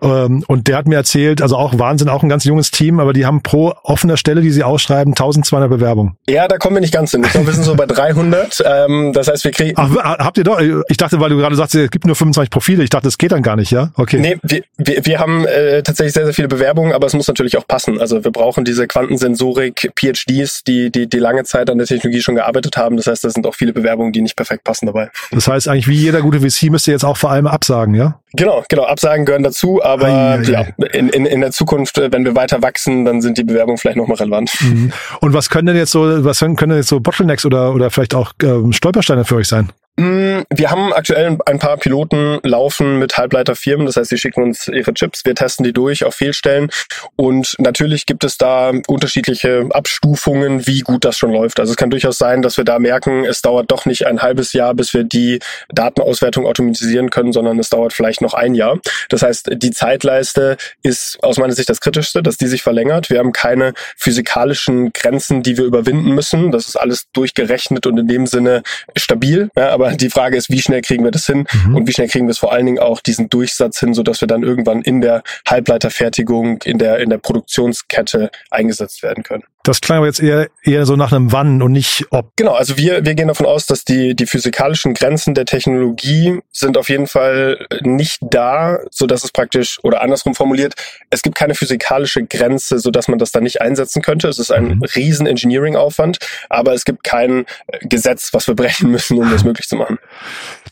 ähm, 0.02 0.44
und 0.46 0.68
der 0.68 0.76
hat 0.76 0.86
mir 0.86 0.96
erzählt, 0.96 1.42
also 1.42 1.56
auch 1.56 1.78
Wahnsinn, 1.78 2.08
auch 2.08 2.22
ein 2.22 2.28
ganz 2.28 2.44
junges 2.44 2.70
Team, 2.70 3.00
aber 3.00 3.12
die 3.12 3.26
haben 3.26 3.42
pro 3.42 3.74
offener 3.82 4.16
Stelle, 4.16 4.40
die 4.40 4.50
sie 4.50 4.62
ausschreiben, 4.62 5.12
1200 5.12 5.68
Bewerbungen. 5.68 6.16
Ja, 6.28 6.48
da 6.48 6.58
kommen 6.58 6.76
wir 6.76 6.80
nicht 6.80 6.94
ganz 6.94 7.10
hin. 7.10 7.22
Ich 7.24 7.32
glaube, 7.32 7.46
wir 7.46 7.54
sind 7.54 7.64
so 7.64 7.74
bei 7.74 7.86
300. 7.86 8.64
Ähm, 8.66 9.12
das 9.12 9.28
heißt, 9.28 9.44
wir 9.44 9.52
kriegen... 9.52 9.74
Ach, 9.76 9.94
habt 9.94 10.38
ihr 10.38 10.44
doch, 10.44 10.60
ich 10.88 10.96
dachte, 10.96 11.20
weil 11.20 11.30
du 11.30 11.36
gerade 11.36 11.54
sagst, 11.54 11.74
es 11.74 11.90
gibt 11.90 12.04
nur 12.04 12.16
25 12.16 12.50
Profile, 12.50 12.82
ich 12.82 12.90
dachte, 12.90 13.04
das 13.04 13.16
geht 13.16 13.32
dann 13.32 13.42
gar 13.42 13.54
nicht, 13.54 13.70
ja? 13.70 13.90
Okay. 13.94 14.18
Nee, 14.18 14.38
wir, 14.42 14.62
wir, 14.76 15.06
wir 15.06 15.18
haben 15.18 15.46
äh, 15.46 15.82
tatsächlich 15.82 16.14
sehr, 16.14 16.24
sehr 16.24 16.34
viele 16.34 16.48
Bewerbungen, 16.48 16.92
aber 16.92 17.06
es 17.06 17.14
muss 17.14 17.28
natürlich 17.28 17.56
auch 17.56 17.66
passen. 17.66 18.00
Also 18.00 18.24
wir 18.24 18.32
brauchen 18.32 18.64
diese 18.64 18.86
Quantensensorik, 18.86 19.92
PhDs, 19.96 20.64
die, 20.64 20.90
die, 20.90 21.08
die 21.08 21.18
lange 21.18 21.44
Zeit 21.44 21.70
an 21.70 21.78
der 21.78 21.86
Technologie 21.86 22.20
schon 22.20 22.34
gearbeitet 22.34 22.76
haben. 22.76 22.96
Das 22.96 23.05
heißt, 23.06 23.24
da 23.24 23.30
sind 23.30 23.46
auch 23.46 23.54
viele 23.54 23.72
Bewerbungen, 23.72 24.12
die 24.12 24.22
nicht 24.22 24.36
perfekt 24.36 24.64
passen 24.64 24.86
dabei. 24.86 25.10
Das 25.30 25.48
heißt 25.48 25.68
eigentlich, 25.68 25.88
wie 25.88 25.96
jeder 25.96 26.20
gute 26.20 26.40
VC 26.40 26.70
müsst 26.70 26.86
ihr 26.86 26.92
jetzt 26.92 27.04
auch 27.04 27.16
vor 27.16 27.30
allem 27.30 27.46
absagen, 27.46 27.94
ja? 27.94 28.20
Genau, 28.34 28.64
genau. 28.68 28.84
Absagen 28.84 29.24
gehören 29.24 29.42
dazu, 29.42 29.82
aber 29.82 30.06
ei, 30.06 30.38
ei, 30.38 30.42
ja, 30.42 30.66
in, 30.92 31.08
in, 31.08 31.26
in 31.26 31.40
der 31.40 31.52
Zukunft, 31.52 31.98
äh, 31.98 32.12
wenn 32.12 32.24
wir 32.24 32.34
weiter 32.34 32.62
wachsen, 32.62 33.04
dann 33.04 33.20
sind 33.20 33.38
die 33.38 33.44
Bewerbungen 33.44 33.78
vielleicht 33.78 33.96
nochmal 33.96 34.18
relevant. 34.18 34.52
Mhm. 34.60 34.92
Und 35.20 35.32
was 35.32 35.50
können 35.50 35.66
denn 35.66 35.76
jetzt 35.76 35.92
so, 35.92 36.24
was 36.24 36.40
können 36.40 36.56
denn 36.56 36.76
jetzt 36.76 36.88
so 36.88 37.00
Bottlenecks 37.00 37.46
oder, 37.46 37.74
oder 37.74 37.90
vielleicht 37.90 38.14
auch 38.14 38.32
ähm, 38.42 38.72
Stolpersteine 38.72 39.24
für 39.24 39.36
euch 39.36 39.48
sein? 39.48 39.70
Mm, 39.96 40.42
wir 40.50 40.70
haben 40.70 40.92
aktuell 40.92 41.38
ein 41.46 41.58
paar 41.58 41.78
Piloten 41.78 42.38
laufen 42.42 42.98
mit 42.98 43.16
Halbleiterfirmen. 43.16 43.86
Das 43.86 43.96
heißt, 43.96 44.10
sie 44.10 44.18
schicken 44.18 44.42
uns 44.42 44.68
ihre 44.68 44.92
Chips, 44.92 45.24
wir 45.24 45.34
testen 45.34 45.64
die 45.64 45.72
durch 45.72 46.04
auf 46.04 46.14
Fehlstellen. 46.14 46.70
Und 47.16 47.56
natürlich 47.58 48.04
gibt 48.04 48.22
es 48.24 48.36
da 48.36 48.72
unterschiedliche 48.86 49.66
Abstufungen, 49.70 50.66
wie 50.66 50.80
gut 50.80 51.04
das 51.04 51.16
schon 51.16 51.32
läuft. 51.32 51.60
Also 51.60 51.72
es 51.72 51.76
kann 51.76 51.90
durchaus 51.90 52.18
sein, 52.18 52.42
dass 52.42 52.58
wir 52.58 52.64
da 52.64 52.78
merken, 52.78 53.24
es 53.24 53.40
dauert 53.40 53.70
doch 53.70 53.86
nicht 53.86 54.06
ein 54.06 54.20
halbes 54.20 54.52
Jahr, 54.52 54.74
bis 54.74 54.92
wir 54.92 55.04
die 55.04 55.38
Datenauswertung 55.70 56.46
automatisieren 56.46 57.08
können, 57.08 57.32
sondern 57.32 57.58
es 57.58 57.70
dauert 57.70 57.94
vielleicht 57.94 58.20
noch 58.20 58.34
ein 58.34 58.54
Jahr. 58.54 58.78
Das 59.08 59.22
heißt, 59.22 59.48
die 59.52 59.70
Zeitleiste 59.70 60.58
ist 60.82 61.18
aus 61.22 61.38
meiner 61.38 61.54
Sicht 61.54 61.70
das 61.70 61.80
Kritischste, 61.80 62.22
dass 62.22 62.36
die 62.36 62.48
sich 62.48 62.62
verlängert. 62.62 63.08
Wir 63.08 63.18
haben 63.18 63.32
keine 63.32 63.72
physikalischen 63.96 64.92
Grenzen, 64.92 65.42
die 65.42 65.56
wir 65.56 65.64
überwinden 65.64 66.14
müssen. 66.14 66.50
Das 66.50 66.68
ist 66.68 66.76
alles 66.76 67.06
durchgerechnet 67.12 67.86
und 67.86 67.96
in 67.96 68.08
dem 68.08 68.26
Sinne 68.26 68.62
stabil. 68.96 69.48
Ja, 69.56 69.70
aber 69.70 69.85
aber 69.86 69.96
die 69.96 70.10
Frage 70.10 70.36
ist, 70.36 70.50
wie 70.50 70.60
schnell 70.60 70.82
kriegen 70.82 71.04
wir 71.04 71.10
das 71.10 71.26
hin 71.26 71.46
mhm. 71.64 71.76
und 71.76 71.86
wie 71.88 71.92
schnell 71.92 72.08
kriegen 72.08 72.26
wir 72.26 72.32
es 72.32 72.38
vor 72.38 72.52
allen 72.52 72.66
Dingen 72.66 72.78
auch 72.78 73.00
diesen 73.00 73.28
Durchsatz 73.28 73.80
hin, 73.80 73.94
so 73.94 74.02
dass 74.02 74.20
wir 74.20 74.28
dann 74.28 74.42
irgendwann 74.42 74.82
in 74.82 75.00
der 75.00 75.22
Halbleiterfertigung, 75.48 76.62
in 76.64 76.78
der, 76.78 76.98
in 76.98 77.10
der 77.10 77.18
Produktionskette 77.18 78.30
eingesetzt 78.50 79.02
werden 79.02 79.22
können. 79.22 79.44
Das 79.66 79.80
klang 79.80 79.98
aber 79.98 80.06
jetzt 80.06 80.22
eher, 80.22 80.48
eher 80.62 80.86
so 80.86 80.94
nach 80.94 81.10
einem 81.10 81.32
Wann 81.32 81.60
und 81.60 81.72
nicht 81.72 82.04
ob. 82.10 82.30
Genau, 82.36 82.52
also 82.52 82.78
wir, 82.78 83.04
wir 83.04 83.16
gehen 83.16 83.26
davon 83.26 83.46
aus, 83.46 83.66
dass 83.66 83.84
die, 83.84 84.14
die 84.14 84.26
physikalischen 84.26 84.94
Grenzen 84.94 85.34
der 85.34 85.44
Technologie 85.44 86.38
sind 86.52 86.78
auf 86.78 86.88
jeden 86.88 87.08
Fall 87.08 87.66
nicht 87.80 88.20
da, 88.20 88.78
so 88.92 89.08
dass 89.08 89.24
es 89.24 89.32
praktisch, 89.32 89.80
oder 89.82 90.02
andersrum 90.02 90.36
formuliert, 90.36 90.74
es 91.10 91.22
gibt 91.22 91.34
keine 91.34 91.56
physikalische 91.56 92.22
Grenze, 92.24 92.78
so 92.78 92.92
dass 92.92 93.08
man 93.08 93.18
das 93.18 93.32
dann 93.32 93.42
nicht 93.42 93.60
einsetzen 93.60 94.02
könnte. 94.02 94.28
Es 94.28 94.38
ist 94.38 94.52
ein 94.52 94.76
mhm. 94.76 94.82
riesen 94.94 95.26
Engineering-Aufwand, 95.26 96.18
aber 96.48 96.72
es 96.72 96.84
gibt 96.84 97.02
kein 97.02 97.44
Gesetz, 97.80 98.32
was 98.32 98.46
wir 98.46 98.54
brechen 98.66 98.92
müssen, 98.92 99.18
um 99.18 99.28
das 99.32 99.42
möglich 99.42 99.66
zu 99.66 99.74
machen. 99.74 99.98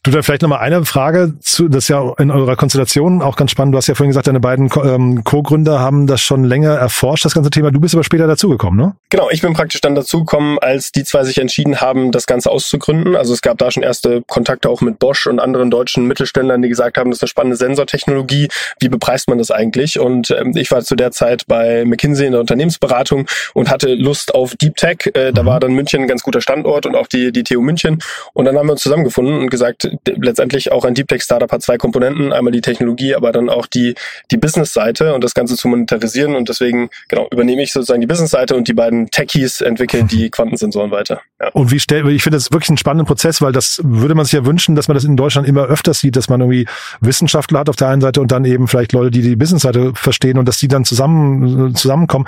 Du, 0.05 0.13
da 0.13 0.23
vielleicht 0.23 0.43
nochmal 0.43 0.61
eine 0.61 0.85
Frage 0.85 1.35
zu, 1.41 1.67
das 1.69 1.85
ist 1.85 1.89
ja 1.89 2.13
in 2.19 2.31
eurer 2.31 2.55
Konstellation 2.57 3.23
auch 3.23 3.35
ganz 3.37 3.51
spannend. 3.51 3.73
Du 3.73 3.79
hast 3.79 3.87
ja 3.89 3.95
vorhin 3.95 4.11
gesagt, 4.11 4.27
deine 4.27 4.39
beiden 4.39 4.71
ähm, 4.85 5.25
Co-Gründer 5.25 5.81
haben 5.81 6.07
das 6.07 6.21
schon 6.21 6.45
länger 6.45 6.75
erforscht, 6.75 7.25
das 7.25 7.35
ganze 7.35 7.51
Thema. 7.51 7.73
Du 7.73 7.81
bist 7.81 7.95
aber 7.95 8.05
später 8.05 8.27
dazugekommen, 8.27 8.79
ne? 8.79 8.84
Ne? 8.87 8.97
Genau, 9.15 9.31
ich 9.31 9.43
bin 9.43 9.53
praktisch 9.53 9.81
dann 9.81 9.95
dazugekommen, 9.95 10.59
als 10.59 10.91
die 10.91 11.05
zwei 11.05 11.23
sich 11.23 11.39
entschieden 11.39 11.81
haben, 11.81 12.11
das 12.11 12.27
Ganze 12.27 12.51
auszugründen. 12.51 13.15
Also 13.15 13.33
es 13.33 13.43
gab 13.43 13.59
da 13.59 13.71
schon 13.71 13.85
erste 13.85 14.23
Kontakte 14.23 14.69
auch 14.69 14.81
mit 14.81 14.99
Bosch 14.99 15.29
und 15.29 15.39
anderen 15.39 15.71
deutschen 15.71 16.09
Mittelständlern, 16.09 16.63
die 16.63 16.69
gesagt 16.69 16.99
haben, 16.99 17.11
das 17.13 17.19
ist 17.19 17.23
eine 17.23 17.29
spannende 17.29 17.57
Sensortechnologie. 17.57 18.49
Wie 18.81 18.89
bepreist 18.89 19.29
man 19.29 19.39
das 19.39 19.53
eigentlich? 19.53 20.01
Und 20.01 20.33
ähm, 20.33 20.57
ich 20.57 20.73
war 20.73 20.83
zu 20.83 20.97
der 20.97 21.13
Zeit 21.13 21.47
bei 21.47 21.85
McKinsey 21.85 22.27
in 22.27 22.33
der 22.33 22.41
Unternehmensberatung 22.41 23.29
und 23.53 23.71
hatte 23.71 23.95
Lust 23.95 24.35
auf 24.35 24.57
Deep 24.57 24.75
Tech. 24.75 25.09
Äh, 25.15 25.33
da 25.33 25.45
mhm. 25.45 25.47
war 25.47 25.61
dann 25.61 25.75
München 25.75 26.03
ein 26.03 26.09
ganz 26.09 26.25
guter 26.25 26.41
Standort 26.41 26.85
und 26.85 26.97
auch 26.97 27.07
die, 27.07 27.31
die 27.31 27.45
TU 27.45 27.61
München. 27.61 28.01
Und 28.33 28.47
dann 28.47 28.59
haben 28.59 28.67
wir 28.67 28.73
uns 28.73 28.83
zusammengefunden 28.83 29.39
und 29.39 29.49
gesagt, 29.49 29.89
letztendlich 30.09 30.73
auch 30.73 30.85
ein 30.85 30.95
Deep 30.95 31.07
Tech 31.07 31.23
Startup 31.23 31.53
hat 31.53 31.63
zwei 31.63 31.79
Komponenten. 31.79 32.33
Einmal 32.33 32.51
die 32.51 32.63
Technologie, 32.63 33.15
aber 33.15 33.31
dann 33.31 33.49
auch 33.49 33.69
die, 33.69 33.95
die 34.33 34.39
Business-Seite 34.39 35.15
und 35.15 35.23
das 35.23 35.35
Ganze 35.35 35.55
zu 35.55 35.69
monetarisieren. 35.69 36.35
Und 36.35 36.49
deswegen, 36.49 36.91
genau, 37.07 37.29
übernehme 37.31 37.63
ich 37.63 37.73
sozusagen 37.73 38.01
die 38.01 38.09
Business-Seite 38.09 38.57
und 38.57 38.67
die 38.67 38.74
beiden 38.75 39.11
Techies 39.11 39.61
entwickeln 39.61 40.07
die 40.09 40.31
Quantensensoren 40.31 40.91
weiter. 40.91 41.21
Ja. 41.41 41.49
Und 41.53 41.71
wie 41.71 41.81
stellt, 41.81 42.07
ich 42.09 42.23
finde 42.23 42.37
das 42.37 42.53
wirklich 42.53 42.71
einen 42.71 42.79
spannenden 42.79 43.07
Prozess, 43.07 43.41
weil 43.41 43.53
das 43.53 43.81
würde 43.85 44.15
man 44.15 44.25
sich 44.25 44.35
ja 44.35 44.45
wünschen, 44.45 44.75
dass 44.75 44.89
man 44.89 44.95
das 44.95 45.05
in 45.05 45.17
Deutschland 45.17 45.49
immer 45.49 45.65
öfter 45.65 45.95
sieht, 45.95 46.17
dass 46.17 46.29
man 46.29 46.41
irgendwie 46.41 46.67
Wissenschaftler 47.01 47.61
hat 47.61 47.69
auf 47.69 47.77
der 47.77 47.89
einen 47.89 48.01
Seite 48.01 48.21
und 48.21 48.33
dann 48.33 48.45
eben 48.45 48.69
vielleicht 48.69 48.93
Leute, 48.93 49.11
die 49.11 49.23
die 49.23 49.37
Business-Seite 49.37 49.93
verstehen 49.95 50.39
und 50.39 50.47
dass 50.47 50.59
die 50.59 50.69
dann 50.69 50.85
zusammen, 50.85 51.75
zusammenkommen. 51.75 52.27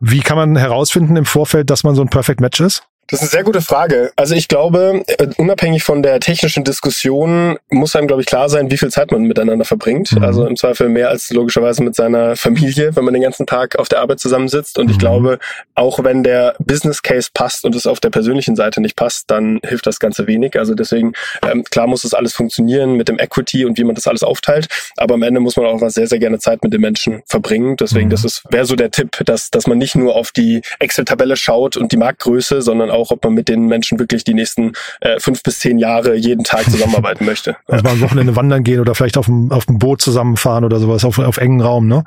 Wie 0.00 0.20
kann 0.20 0.36
man 0.36 0.56
herausfinden 0.56 1.16
im 1.16 1.24
Vorfeld, 1.24 1.70
dass 1.70 1.84
man 1.84 1.94
so 1.94 2.02
ein 2.02 2.08
Perfect 2.08 2.40
Match 2.40 2.60
ist? 2.60 2.84
Das 3.08 3.20
ist 3.20 3.22
eine 3.22 3.30
sehr 3.30 3.44
gute 3.44 3.60
Frage. 3.60 4.12
Also 4.16 4.34
ich 4.34 4.48
glaube, 4.48 5.02
äh, 5.06 5.28
unabhängig 5.36 5.84
von 5.84 6.02
der 6.02 6.18
technischen 6.18 6.64
Diskussion 6.64 7.56
muss 7.70 7.94
einem, 7.94 8.08
glaube 8.08 8.22
ich, 8.22 8.26
klar 8.26 8.48
sein, 8.48 8.70
wie 8.70 8.76
viel 8.76 8.90
Zeit 8.90 9.12
man 9.12 9.22
miteinander 9.22 9.64
verbringt. 9.64 10.12
Mhm. 10.12 10.24
Also 10.24 10.46
im 10.46 10.56
Zweifel 10.56 10.88
mehr 10.88 11.08
als 11.08 11.30
logischerweise 11.30 11.82
mit 11.84 11.94
seiner 11.94 12.34
Familie, 12.36 12.96
wenn 12.96 13.04
man 13.04 13.14
den 13.14 13.22
ganzen 13.22 13.46
Tag 13.46 13.78
auf 13.78 13.88
der 13.88 14.00
Arbeit 14.00 14.18
zusammensitzt. 14.18 14.78
Und 14.78 14.86
mhm. 14.86 14.92
ich 14.92 14.98
glaube, 14.98 15.38
auch 15.74 16.02
wenn 16.02 16.24
der 16.24 16.56
Business 16.58 17.02
Case 17.02 17.28
passt 17.32 17.64
und 17.64 17.74
es 17.76 17.86
auf 17.86 18.00
der 18.00 18.10
persönlichen 18.10 18.56
Seite 18.56 18.80
nicht 18.80 18.96
passt, 18.96 19.30
dann 19.30 19.60
hilft 19.64 19.86
das 19.86 20.00
Ganze 20.00 20.26
wenig. 20.26 20.58
Also 20.58 20.74
deswegen, 20.74 21.12
ähm, 21.48 21.62
klar 21.64 21.86
muss 21.86 22.02
das 22.02 22.14
alles 22.14 22.32
funktionieren 22.32 22.94
mit 22.94 23.08
dem 23.08 23.18
Equity 23.20 23.64
und 23.64 23.78
wie 23.78 23.84
man 23.84 23.94
das 23.94 24.08
alles 24.08 24.24
aufteilt. 24.24 24.66
Aber 24.96 25.14
am 25.14 25.22
Ende 25.22 25.40
muss 25.40 25.56
man 25.56 25.66
auch 25.66 25.80
sehr, 25.90 26.08
sehr 26.08 26.18
gerne 26.18 26.40
Zeit 26.40 26.64
mit 26.64 26.72
den 26.72 26.80
Menschen 26.80 27.22
verbringen. 27.26 27.76
Deswegen, 27.76 28.06
mhm. 28.06 28.10
das 28.10 28.24
ist, 28.24 28.42
wäre 28.50 28.64
so 28.64 28.74
der 28.74 28.90
Tipp, 28.90 29.22
dass, 29.24 29.50
dass 29.50 29.68
man 29.68 29.78
nicht 29.78 29.94
nur 29.94 30.16
auf 30.16 30.32
die 30.32 30.62
Excel-Tabelle 30.80 31.36
schaut 31.36 31.76
und 31.76 31.92
die 31.92 31.96
Marktgröße, 31.96 32.62
sondern 32.62 32.90
auch, 32.96 33.10
ob 33.10 33.22
man 33.24 33.34
mit 33.34 33.48
den 33.48 33.66
Menschen 33.66 33.98
wirklich 33.98 34.24
die 34.24 34.34
nächsten 34.34 34.72
äh, 35.00 35.20
fünf 35.20 35.42
bis 35.42 35.60
zehn 35.60 35.78
Jahre 35.78 36.14
jeden 36.16 36.44
Tag 36.44 36.64
zusammenarbeiten 36.70 37.24
möchte. 37.24 37.56
Also 37.68 37.84
mal 37.84 37.90
am 37.90 38.00
Wochenende 38.00 38.36
wandern 38.36 38.64
gehen 38.64 38.80
oder 38.80 38.94
vielleicht 38.94 39.16
auf 39.18 39.26
dem, 39.26 39.52
auf 39.52 39.66
dem 39.66 39.78
Boot 39.78 40.02
zusammenfahren 40.02 40.64
oder 40.64 40.78
sowas 40.78 41.04
auf, 41.04 41.18
auf 41.18 41.36
engen 41.36 41.60
Raum, 41.60 41.86
ne? 41.86 42.04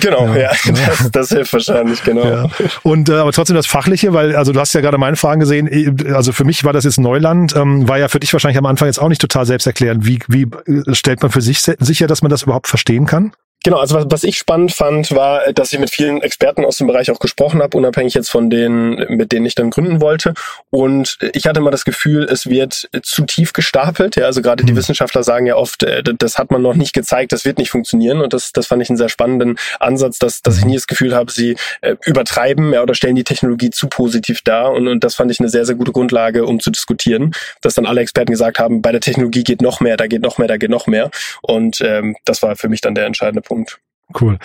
Genau, 0.00 0.26
ja, 0.34 0.50
ja. 0.50 0.50
Das, 0.84 1.10
das 1.10 1.28
hilft 1.30 1.52
wahrscheinlich, 1.52 2.02
genau. 2.02 2.24
Ja. 2.24 2.48
Und 2.82 3.08
äh, 3.08 3.14
aber 3.14 3.32
trotzdem 3.32 3.56
das 3.56 3.66
Fachliche, 3.66 4.12
weil, 4.12 4.36
also 4.36 4.52
du 4.52 4.60
hast 4.60 4.74
ja 4.74 4.80
gerade 4.80 4.98
meine 4.98 5.16
Fragen 5.16 5.40
gesehen, 5.40 5.68
eh, 5.70 6.12
also 6.12 6.32
für 6.32 6.44
mich 6.44 6.64
war 6.64 6.72
das 6.72 6.84
jetzt 6.84 6.98
Neuland, 6.98 7.54
ähm, 7.56 7.88
war 7.88 7.98
ja 7.98 8.08
für 8.08 8.20
dich 8.20 8.32
wahrscheinlich 8.32 8.58
am 8.58 8.66
Anfang 8.66 8.86
jetzt 8.86 8.98
auch 8.98 9.08
nicht 9.08 9.20
total 9.20 9.46
selbsterklärend. 9.46 10.06
Wie, 10.06 10.20
wie 10.28 10.42
äh, 10.42 10.94
stellt 10.94 11.22
man 11.22 11.30
für 11.30 11.40
sich 11.40 11.60
sicher, 11.62 12.06
dass 12.06 12.22
man 12.22 12.30
das 12.30 12.42
überhaupt 12.42 12.66
verstehen 12.66 13.06
kann? 13.06 13.32
Genau, 13.64 13.78
also 13.78 13.94
was, 13.94 14.04
was 14.08 14.24
ich 14.24 14.36
spannend 14.36 14.72
fand, 14.72 15.10
war, 15.12 15.50
dass 15.54 15.72
ich 15.72 15.78
mit 15.78 15.88
vielen 15.88 16.20
Experten 16.20 16.66
aus 16.66 16.76
dem 16.76 16.86
Bereich 16.86 17.10
auch 17.10 17.18
gesprochen 17.18 17.62
habe, 17.62 17.78
unabhängig 17.78 18.12
jetzt 18.12 18.28
von 18.28 18.50
denen, 18.50 19.16
mit 19.16 19.32
denen 19.32 19.46
ich 19.46 19.54
dann 19.54 19.70
gründen 19.70 20.02
wollte. 20.02 20.34
Und 20.68 21.16
ich 21.32 21.46
hatte 21.46 21.60
immer 21.60 21.70
das 21.70 21.86
Gefühl, 21.86 22.24
es 22.24 22.46
wird 22.46 22.90
zu 23.02 23.24
tief 23.24 23.54
gestapelt. 23.54 24.16
Ja, 24.16 24.26
also 24.26 24.42
gerade 24.42 24.64
die 24.64 24.72
mhm. 24.72 24.76
Wissenschaftler 24.76 25.22
sagen 25.22 25.46
ja 25.46 25.56
oft, 25.56 25.82
äh, 25.82 26.02
das 26.02 26.36
hat 26.36 26.50
man 26.50 26.60
noch 26.60 26.74
nicht 26.74 26.92
gezeigt, 26.92 27.32
das 27.32 27.46
wird 27.46 27.56
nicht 27.56 27.70
funktionieren. 27.70 28.20
Und 28.20 28.34
das, 28.34 28.52
das 28.52 28.66
fand 28.66 28.82
ich 28.82 28.90
einen 28.90 28.98
sehr 28.98 29.08
spannenden 29.08 29.58
Ansatz, 29.80 30.18
dass, 30.18 30.42
dass 30.42 30.58
ich 30.58 30.64
mhm. 30.64 30.72
nie 30.72 30.76
das 30.76 30.86
Gefühl 30.86 31.14
habe, 31.14 31.32
sie 31.32 31.56
äh, 31.80 31.96
übertreiben 32.04 32.70
ja, 32.74 32.82
oder 32.82 32.94
stellen 32.94 33.16
die 33.16 33.24
Technologie 33.24 33.70
zu 33.70 33.88
positiv 33.88 34.42
dar. 34.42 34.72
Und, 34.72 34.88
und 34.88 35.02
das 35.02 35.14
fand 35.14 35.30
ich 35.30 35.40
eine 35.40 35.48
sehr, 35.48 35.64
sehr 35.64 35.74
gute 35.74 35.92
Grundlage, 35.92 36.44
um 36.44 36.60
zu 36.60 36.70
diskutieren, 36.70 37.32
dass 37.62 37.72
dann 37.72 37.86
alle 37.86 38.02
Experten 38.02 38.30
gesagt 38.30 38.58
haben, 38.58 38.82
bei 38.82 38.92
der 38.92 39.00
Technologie 39.00 39.42
geht 39.42 39.62
noch 39.62 39.80
mehr, 39.80 39.96
da 39.96 40.06
geht 40.06 40.20
noch 40.20 40.36
mehr, 40.36 40.48
da 40.48 40.58
geht 40.58 40.68
noch 40.68 40.86
mehr. 40.86 41.10
Und 41.40 41.80
ähm, 41.80 42.14
das 42.26 42.42
war 42.42 42.56
für 42.56 42.68
mich 42.68 42.82
dann 42.82 42.94
der 42.94 43.06
entscheidende 43.06 43.40
Punkt. 43.40 43.53
Punkt. 43.54 43.80
Cool. 44.20 44.38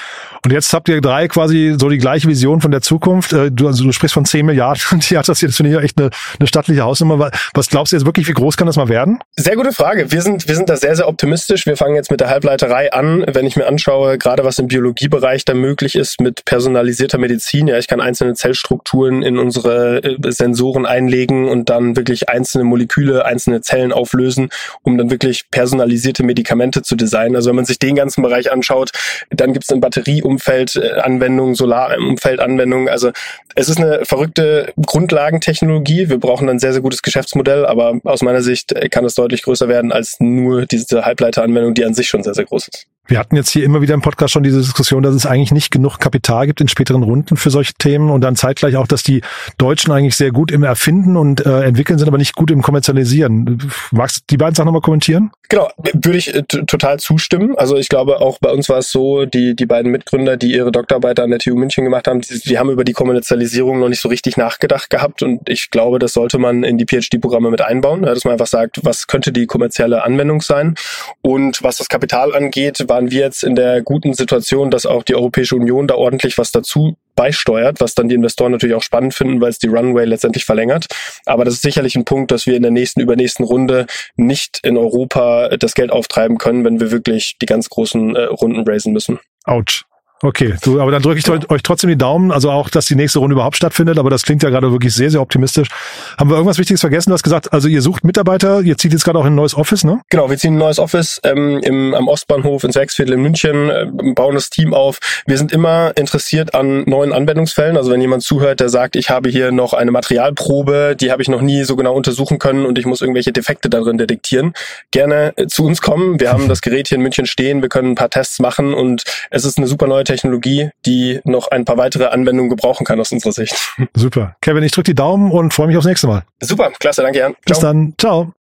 Und 0.43 0.53
jetzt 0.53 0.73
habt 0.73 0.87
ihr 0.87 1.01
drei 1.01 1.27
quasi 1.27 1.75
so 1.77 1.89
die 1.89 1.97
gleiche 1.97 2.27
Vision 2.27 2.61
von 2.61 2.71
der 2.71 2.81
Zukunft. 2.81 3.33
Äh, 3.33 3.51
du, 3.51 3.67
also 3.67 3.83
du 3.83 3.91
sprichst 3.91 4.13
von 4.13 4.25
10 4.25 4.45
Milliarden. 4.45 4.99
Die 5.09 5.17
hat 5.17 5.27
das 5.27 5.41
jetzt 5.41 5.57
finde 5.57 5.71
ich 5.71 5.83
echt 5.83 5.99
eine, 5.99 6.09
eine 6.39 6.47
stattliche 6.47 6.81
Hausnummer. 6.81 7.31
Was 7.53 7.69
glaubst 7.69 7.91
du 7.91 7.97
jetzt 7.97 8.05
wirklich, 8.05 8.27
wie 8.27 8.33
groß 8.33 8.55
kann 8.55 8.67
das 8.67 8.77
mal 8.77 8.87
werden? 8.87 9.19
Sehr 9.35 9.55
gute 9.55 9.73
Frage. 9.73 10.11
Wir 10.11 10.21
sind, 10.21 10.47
wir 10.47 10.55
sind 10.55 10.69
da 10.69 10.77
sehr, 10.77 10.95
sehr 10.95 11.07
optimistisch. 11.07 11.65
Wir 11.65 11.75
fangen 11.75 11.95
jetzt 11.95 12.09
mit 12.09 12.21
der 12.21 12.29
Halbleiterei 12.29 12.93
an. 12.93 13.25
Wenn 13.27 13.45
ich 13.45 13.57
mir 13.57 13.67
anschaue, 13.67 14.17
gerade 14.17 14.45
was 14.45 14.59
im 14.59 14.67
Biologiebereich 14.67 15.43
da 15.43 15.53
möglich 15.53 15.95
ist 15.95 16.21
mit 16.21 16.45
personalisierter 16.45 17.17
Medizin. 17.17 17.67
Ja, 17.67 17.77
ich 17.77 17.87
kann 17.87 17.99
einzelne 17.99 18.35
Zellstrukturen 18.35 19.23
in 19.23 19.37
unsere 19.37 20.03
äh, 20.03 20.31
Sensoren 20.31 20.85
einlegen 20.85 21.49
und 21.49 21.69
dann 21.69 21.97
wirklich 21.97 22.29
einzelne 22.29 22.63
Moleküle, 22.63 23.25
einzelne 23.25 23.61
Zellen 23.61 23.91
auflösen, 23.91 24.49
um 24.83 24.97
dann 24.97 25.11
wirklich 25.11 25.49
personalisierte 25.51 26.23
Medikamente 26.23 26.81
zu 26.81 26.95
designen. 26.95 27.35
Also 27.35 27.49
wenn 27.49 27.57
man 27.57 27.65
sich 27.65 27.77
den 27.77 27.95
ganzen 27.95 28.21
Bereich 28.21 28.51
anschaut, 28.51 28.91
dann 29.29 29.48
dann 29.49 29.53
gibt 29.53 29.65
es 29.65 29.71
ein 29.71 29.81
Batterieumfeld 29.81 30.75
äh, 30.75 31.53
Solarumfeld 31.55 32.39
Anwendungen. 32.39 32.87
Also 32.87 33.11
es 33.55 33.67
ist 33.67 33.79
eine 33.79 34.05
verrückte 34.05 34.73
Grundlagentechnologie. 34.85 36.09
Wir 36.09 36.19
brauchen 36.19 36.49
ein 36.49 36.59
sehr, 36.59 36.73
sehr 36.73 36.81
gutes 36.81 37.01
Geschäftsmodell, 37.01 37.65
aber 37.65 37.99
aus 38.03 38.21
meiner 38.21 38.41
Sicht 38.41 38.73
kann 38.91 39.05
es 39.05 39.15
deutlich 39.15 39.41
größer 39.43 39.67
werden 39.67 39.91
als 39.91 40.17
nur 40.19 40.65
diese 40.65 41.05
Halbleiteranwendung, 41.05 41.73
die 41.73 41.85
an 41.85 41.93
sich 41.93 42.07
schon 42.07 42.23
sehr, 42.23 42.35
sehr 42.35 42.45
groß 42.45 42.67
ist. 42.67 42.87
Wir 43.09 43.17
hatten 43.17 43.35
jetzt 43.35 43.49
hier 43.49 43.65
immer 43.65 43.81
wieder 43.81 43.95
im 43.95 44.01
Podcast 44.01 44.33
schon 44.33 44.43
diese 44.43 44.59
Diskussion, 44.59 45.01
dass 45.01 45.15
es 45.15 45.25
eigentlich 45.25 45.51
nicht 45.51 45.71
genug 45.71 45.97
Kapital 45.97 46.45
gibt 46.45 46.61
in 46.61 46.67
späteren 46.67 47.01
Runden 47.01 47.37
für 47.37 47.49
solche 47.49 47.73
Themen 47.73 48.11
und 48.11 48.21
dann 48.21 48.35
zeitgleich 48.35 48.75
auch, 48.75 48.85
dass 48.85 49.01
die 49.01 49.21
Deutschen 49.57 49.91
eigentlich 49.91 50.15
sehr 50.15 50.31
gut 50.31 50.51
im 50.51 50.61
Erfinden 50.61 51.17
und 51.17 51.43
äh, 51.43 51.63
Entwickeln 51.63 51.97
sind, 51.97 52.07
aber 52.07 52.19
nicht 52.19 52.35
gut 52.35 52.51
im 52.51 52.61
Kommerzialisieren. 52.61 53.57
Magst 53.89 54.17
du 54.17 54.21
die 54.29 54.37
beiden 54.37 54.53
Sachen 54.53 54.67
nochmal 54.67 54.81
kommentieren? 54.81 55.31
Genau, 55.49 55.71
würde 55.93 56.19
ich 56.19 56.35
äh, 56.35 56.43
total 56.43 56.99
zustimmen. 56.99 57.57
Also 57.57 57.77
ich 57.77 57.89
glaube, 57.89 58.21
auch 58.21 58.37
bei 58.39 58.51
uns 58.51 58.69
war 58.69 58.77
es 58.77 58.91
so, 58.91 59.25
die, 59.25 59.55
die 59.55 59.65
beiden 59.65 59.91
Mitgründer, 59.91 60.37
die 60.37 60.53
ihre 60.53 60.71
Doktorarbeit 60.71 61.19
an 61.19 61.31
der 61.31 61.39
TU 61.39 61.55
München 61.55 61.83
gemacht 61.83 62.07
haben, 62.07 62.21
die, 62.21 62.39
die 62.39 62.59
haben 62.59 62.69
über 62.69 62.83
die 62.83 62.93
Kommerzialisierung 62.93 63.79
noch 63.79 63.89
nicht 63.89 64.01
so 64.01 64.09
richtig 64.09 64.37
nachgedacht 64.37 64.91
gehabt 64.91 65.23
und 65.23 65.49
ich 65.49 65.71
glaube, 65.71 65.97
das 65.97 66.13
sollte 66.13 66.37
man 66.37 66.63
in 66.63 66.77
die 66.77 66.85
PhD-Programme 66.85 67.49
mit 67.49 67.61
einbauen, 67.61 68.03
dass 68.03 68.23
man 68.23 68.33
einfach 68.33 68.45
sagt, 68.45 68.81
was 68.83 69.07
könnte 69.07 69.31
die 69.31 69.47
kommerzielle 69.47 70.03
Anwendung 70.03 70.41
sein 70.41 70.75
und 71.23 71.63
was 71.63 71.77
das 71.77 71.89
Kapital 71.89 72.35
angeht, 72.35 72.85
war 72.87 72.98
waren 72.99 73.11
wir 73.11 73.21
jetzt 73.21 73.45
in 73.45 73.55
der 73.55 73.81
guten 73.81 74.13
Situation, 74.13 74.71
dass 74.71 74.85
auch 74.85 75.03
die 75.03 75.15
Europäische 75.15 75.55
Union 75.55 75.87
da 75.87 75.95
ordentlich 75.95 76.37
was 76.37 76.51
dazu 76.51 76.97
beisteuert, 77.15 77.79
was 77.79 77.95
dann 77.95 78.09
die 78.09 78.15
Investoren 78.15 78.51
natürlich 78.51 78.75
auch 78.75 78.83
spannend 78.83 79.13
finden, 79.13 79.39
weil 79.39 79.51
es 79.51 79.57
die 79.57 79.67
Runway 79.67 80.03
letztendlich 80.03 80.43
verlängert. 80.43 80.87
Aber 81.25 81.45
das 81.45 81.53
ist 81.53 81.61
sicherlich 81.61 81.95
ein 81.95 82.03
Punkt, 82.03 82.29
dass 82.31 82.45
wir 82.45 82.57
in 82.57 82.61
der 82.61 82.71
nächsten, 82.71 82.99
übernächsten 82.99 83.45
Runde 83.45 83.85
nicht 84.17 84.59
in 84.63 84.77
Europa 84.77 85.47
das 85.57 85.75
Geld 85.75 85.91
auftreiben 85.91 86.37
können, 86.37 86.65
wenn 86.65 86.81
wir 86.81 86.91
wirklich 86.91 87.37
die 87.41 87.45
ganz 87.45 87.69
großen 87.69 88.17
äh, 88.17 88.23
Runden 88.25 88.67
raisen 88.67 88.91
müssen. 88.91 89.19
Autsch. 89.45 89.85
Okay, 90.21 90.55
du, 90.63 90.81
aber 90.81 90.91
dann 90.91 91.01
drücke 91.01 91.19
ich 91.19 91.27
ja. 91.27 91.39
euch 91.47 91.63
trotzdem 91.63 91.89
die 91.89 91.97
Daumen, 91.97 92.31
also 92.31 92.51
auch, 92.51 92.69
dass 92.69 92.85
die 92.85 92.95
nächste 92.95 93.19
Runde 93.19 93.35
überhaupt 93.35 93.55
stattfindet, 93.55 93.97
aber 93.97 94.09
das 94.09 94.23
klingt 94.23 94.43
ja 94.43 94.49
gerade 94.49 94.69
wirklich 94.71 94.93
sehr, 94.93 95.09
sehr 95.09 95.21
optimistisch. 95.21 95.69
Haben 96.17 96.29
wir 96.29 96.35
irgendwas 96.35 96.57
Wichtiges 96.57 96.81
vergessen? 96.81 97.09
Du 97.09 97.13
hast 97.13 97.23
gesagt, 97.23 97.53
also 97.53 97.69
ihr 97.69 97.81
sucht 97.81 98.03
Mitarbeiter, 98.03 98.59
ihr 98.61 98.77
zieht 98.77 98.91
jetzt 98.91 99.05
gerade 99.05 99.17
auch 99.17 99.25
in 99.25 99.33
ein 99.33 99.35
neues 99.35 99.55
Office, 99.55 99.85
ne? 99.85 100.01
Genau, 100.09 100.29
wir 100.29 100.37
ziehen 100.37 100.55
ein 100.55 100.57
neues 100.57 100.77
Office 100.77 101.21
ähm, 101.23 101.59
im, 101.63 101.93
am 101.95 102.09
Ostbahnhof 102.09 102.65
in 102.65 102.71
Sechsviertel 102.71 103.13
in 103.13 103.21
München, 103.21 103.69
äh, 103.69 103.85
bauen 104.13 104.35
das 104.35 104.49
Team 104.49 104.73
auf. 104.73 104.99
Wir 105.25 105.37
sind 105.37 105.53
immer 105.53 105.93
interessiert 105.95 106.53
an 106.53 106.83
neuen 106.83 107.13
Anwendungsfällen. 107.13 107.77
Also 107.77 107.91
wenn 107.91 108.01
jemand 108.01 108.23
zuhört, 108.23 108.59
der 108.59 108.67
sagt, 108.67 108.97
ich 108.97 109.09
habe 109.09 109.29
hier 109.29 109.53
noch 109.53 109.73
eine 109.73 109.91
Materialprobe, 109.91 110.97
die 110.99 111.13
habe 111.13 111.21
ich 111.21 111.29
noch 111.29 111.41
nie 111.41 111.63
so 111.63 111.77
genau 111.77 111.93
untersuchen 111.93 112.39
können 112.39 112.65
und 112.65 112.77
ich 112.77 112.85
muss 112.85 112.99
irgendwelche 112.99 113.31
Defekte 113.31 113.69
darin 113.69 113.97
detektieren, 113.97 114.53
gerne 114.91 115.31
äh, 115.37 115.47
zu 115.47 115.63
uns 115.63 115.81
kommen. 115.81 116.19
Wir 116.19 116.33
haben 116.33 116.47
das 116.49 116.59
Gerät 116.59 116.89
hier 116.89 116.97
in 116.97 117.03
München 117.03 117.25
stehen, 117.25 117.61
wir 117.61 117.69
können 117.69 117.91
ein 117.91 117.95
paar 117.95 118.09
Tests 118.09 118.39
machen 118.39 118.73
und 118.73 119.03
es 119.29 119.45
ist 119.45 119.57
eine 119.57 119.67
super 119.67 119.87
neue 119.87 120.03
Technologie, 120.09 120.71
die 120.85 121.19
noch 121.23 121.51
ein 121.51 121.65
paar 121.65 121.77
weitere 121.77 122.05
Anwendungen 122.05 122.49
gebrauchen 122.49 122.85
kann 122.85 122.99
aus 122.99 123.11
unserer 123.11 123.31
Sicht. 123.31 123.55
Super. 123.93 124.35
Kevin, 124.41 124.63
ich 124.63 124.71
drücke 124.71 124.91
die 124.91 124.95
Daumen 124.95 125.31
und 125.31 125.53
freue 125.53 125.67
mich 125.67 125.77
aufs 125.77 125.85
nächste 125.85 126.07
Mal. 126.07 126.23
Super, 126.41 126.71
klasse, 126.79 127.03
danke 127.03 127.19
Jan. 127.19 127.35
Bis 127.45 127.59
dann. 127.59 127.93
Ciao. 127.97 128.33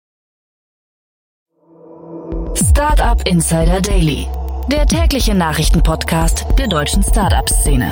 Startup 2.55 3.21
Insider 3.27 3.81
Daily, 3.81 4.27
der 4.71 4.85
tägliche 4.87 5.35
Nachrichtenpodcast 5.35 6.45
der 6.57 6.67
deutschen 6.67 7.03
Startup-Szene. 7.03 7.91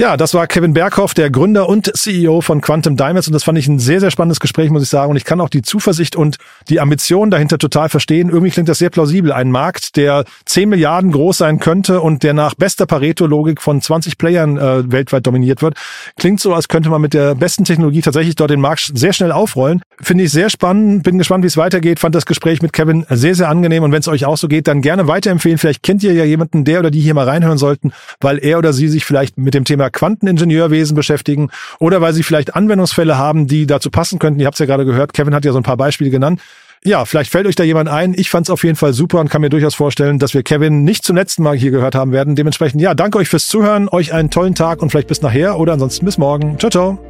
Ja, 0.00 0.16
das 0.16 0.32
war 0.32 0.46
Kevin 0.46 0.72
Berghoff, 0.72 1.12
der 1.12 1.28
Gründer 1.28 1.68
und 1.68 1.94
CEO 1.94 2.40
von 2.40 2.62
Quantum 2.62 2.96
Diamonds 2.96 3.26
und 3.26 3.34
das 3.34 3.44
fand 3.44 3.58
ich 3.58 3.68
ein 3.68 3.78
sehr, 3.78 4.00
sehr 4.00 4.10
spannendes 4.10 4.40
Gespräch, 4.40 4.70
muss 4.70 4.82
ich 4.82 4.88
sagen. 4.88 5.10
Und 5.10 5.18
ich 5.18 5.26
kann 5.26 5.42
auch 5.42 5.50
die 5.50 5.60
Zuversicht 5.60 6.16
und 6.16 6.38
die 6.70 6.80
Ambition 6.80 7.30
dahinter 7.30 7.58
total 7.58 7.90
verstehen. 7.90 8.30
Irgendwie 8.30 8.50
klingt 8.50 8.70
das 8.70 8.78
sehr 8.78 8.88
plausibel. 8.88 9.30
Ein 9.30 9.50
Markt, 9.50 9.96
der 9.96 10.24
10 10.46 10.70
Milliarden 10.70 11.12
groß 11.12 11.36
sein 11.36 11.58
könnte 11.60 12.00
und 12.00 12.22
der 12.22 12.32
nach 12.32 12.54
bester 12.54 12.86
Pareto-Logik 12.86 13.60
von 13.60 13.82
20 13.82 14.16
Playern 14.16 14.56
äh, 14.56 14.90
weltweit 14.90 15.26
dominiert 15.26 15.60
wird, 15.60 15.74
klingt 16.18 16.40
so, 16.40 16.54
als 16.54 16.68
könnte 16.68 16.88
man 16.88 17.02
mit 17.02 17.12
der 17.12 17.34
besten 17.34 17.66
Technologie 17.66 18.00
tatsächlich 18.00 18.36
dort 18.36 18.50
den 18.50 18.62
Markt 18.62 18.92
sehr 18.94 19.12
schnell 19.12 19.32
aufrollen. 19.32 19.82
Finde 20.00 20.24
ich 20.24 20.30
sehr 20.30 20.48
spannend, 20.48 21.02
bin 21.02 21.18
gespannt, 21.18 21.44
wie 21.44 21.48
es 21.48 21.58
weitergeht. 21.58 22.00
Fand 22.00 22.14
das 22.14 22.24
Gespräch 22.24 22.62
mit 22.62 22.72
Kevin 22.72 23.04
sehr, 23.10 23.34
sehr 23.34 23.50
angenehm 23.50 23.82
und 23.82 23.92
wenn 23.92 24.00
es 24.00 24.08
euch 24.08 24.24
auch 24.24 24.38
so 24.38 24.48
geht, 24.48 24.66
dann 24.66 24.80
gerne 24.80 25.08
weiterempfehlen. 25.08 25.58
Vielleicht 25.58 25.82
kennt 25.82 26.02
ihr 26.02 26.14
ja 26.14 26.24
jemanden, 26.24 26.64
der 26.64 26.78
oder 26.78 26.90
die 26.90 27.02
hier 27.02 27.12
mal 27.12 27.28
reinhören 27.28 27.58
sollten, 27.58 27.92
weil 28.18 28.38
er 28.38 28.56
oder 28.56 28.72
sie 28.72 28.88
sich 28.88 29.04
vielleicht 29.04 29.36
mit 29.36 29.52
dem 29.52 29.66
Thema 29.66 29.89
Quanteningenieurwesen 29.90 30.94
beschäftigen 30.94 31.50
oder 31.78 32.00
weil 32.00 32.12
sie 32.12 32.22
vielleicht 32.22 32.54
Anwendungsfälle 32.54 33.18
haben, 33.18 33.46
die 33.46 33.66
dazu 33.66 33.90
passen 33.90 34.18
könnten. 34.18 34.40
Ihr 34.40 34.46
habt 34.46 34.54
es 34.54 34.60
ja 34.60 34.66
gerade 34.66 34.84
gehört, 34.84 35.12
Kevin 35.12 35.34
hat 35.34 35.44
ja 35.44 35.52
so 35.52 35.58
ein 35.58 35.64
paar 35.64 35.76
Beispiele 35.76 36.10
genannt. 36.10 36.40
Ja, 36.82 37.04
vielleicht 37.04 37.30
fällt 37.30 37.46
euch 37.46 37.56
da 37.56 37.62
jemand 37.62 37.90
ein. 37.90 38.14
Ich 38.16 38.30
fand 38.30 38.46
es 38.46 38.50
auf 38.50 38.64
jeden 38.64 38.76
Fall 38.76 38.94
super 38.94 39.20
und 39.20 39.28
kann 39.28 39.42
mir 39.42 39.50
durchaus 39.50 39.74
vorstellen, 39.74 40.18
dass 40.18 40.32
wir 40.32 40.42
Kevin 40.42 40.82
nicht 40.82 41.04
zum 41.04 41.14
letzten 41.14 41.42
Mal 41.42 41.56
hier 41.56 41.70
gehört 41.70 41.94
haben 41.94 42.12
werden. 42.12 42.36
Dementsprechend, 42.36 42.80
ja, 42.80 42.94
danke 42.94 43.18
euch 43.18 43.28
fürs 43.28 43.46
Zuhören, 43.46 43.88
euch 43.90 44.14
einen 44.14 44.30
tollen 44.30 44.54
Tag 44.54 44.80
und 44.80 44.90
vielleicht 44.90 45.08
bis 45.08 45.20
nachher 45.20 45.58
oder 45.58 45.74
ansonsten 45.74 46.06
bis 46.06 46.16
morgen. 46.16 46.58
Ciao, 46.58 46.70
ciao. 46.70 47.09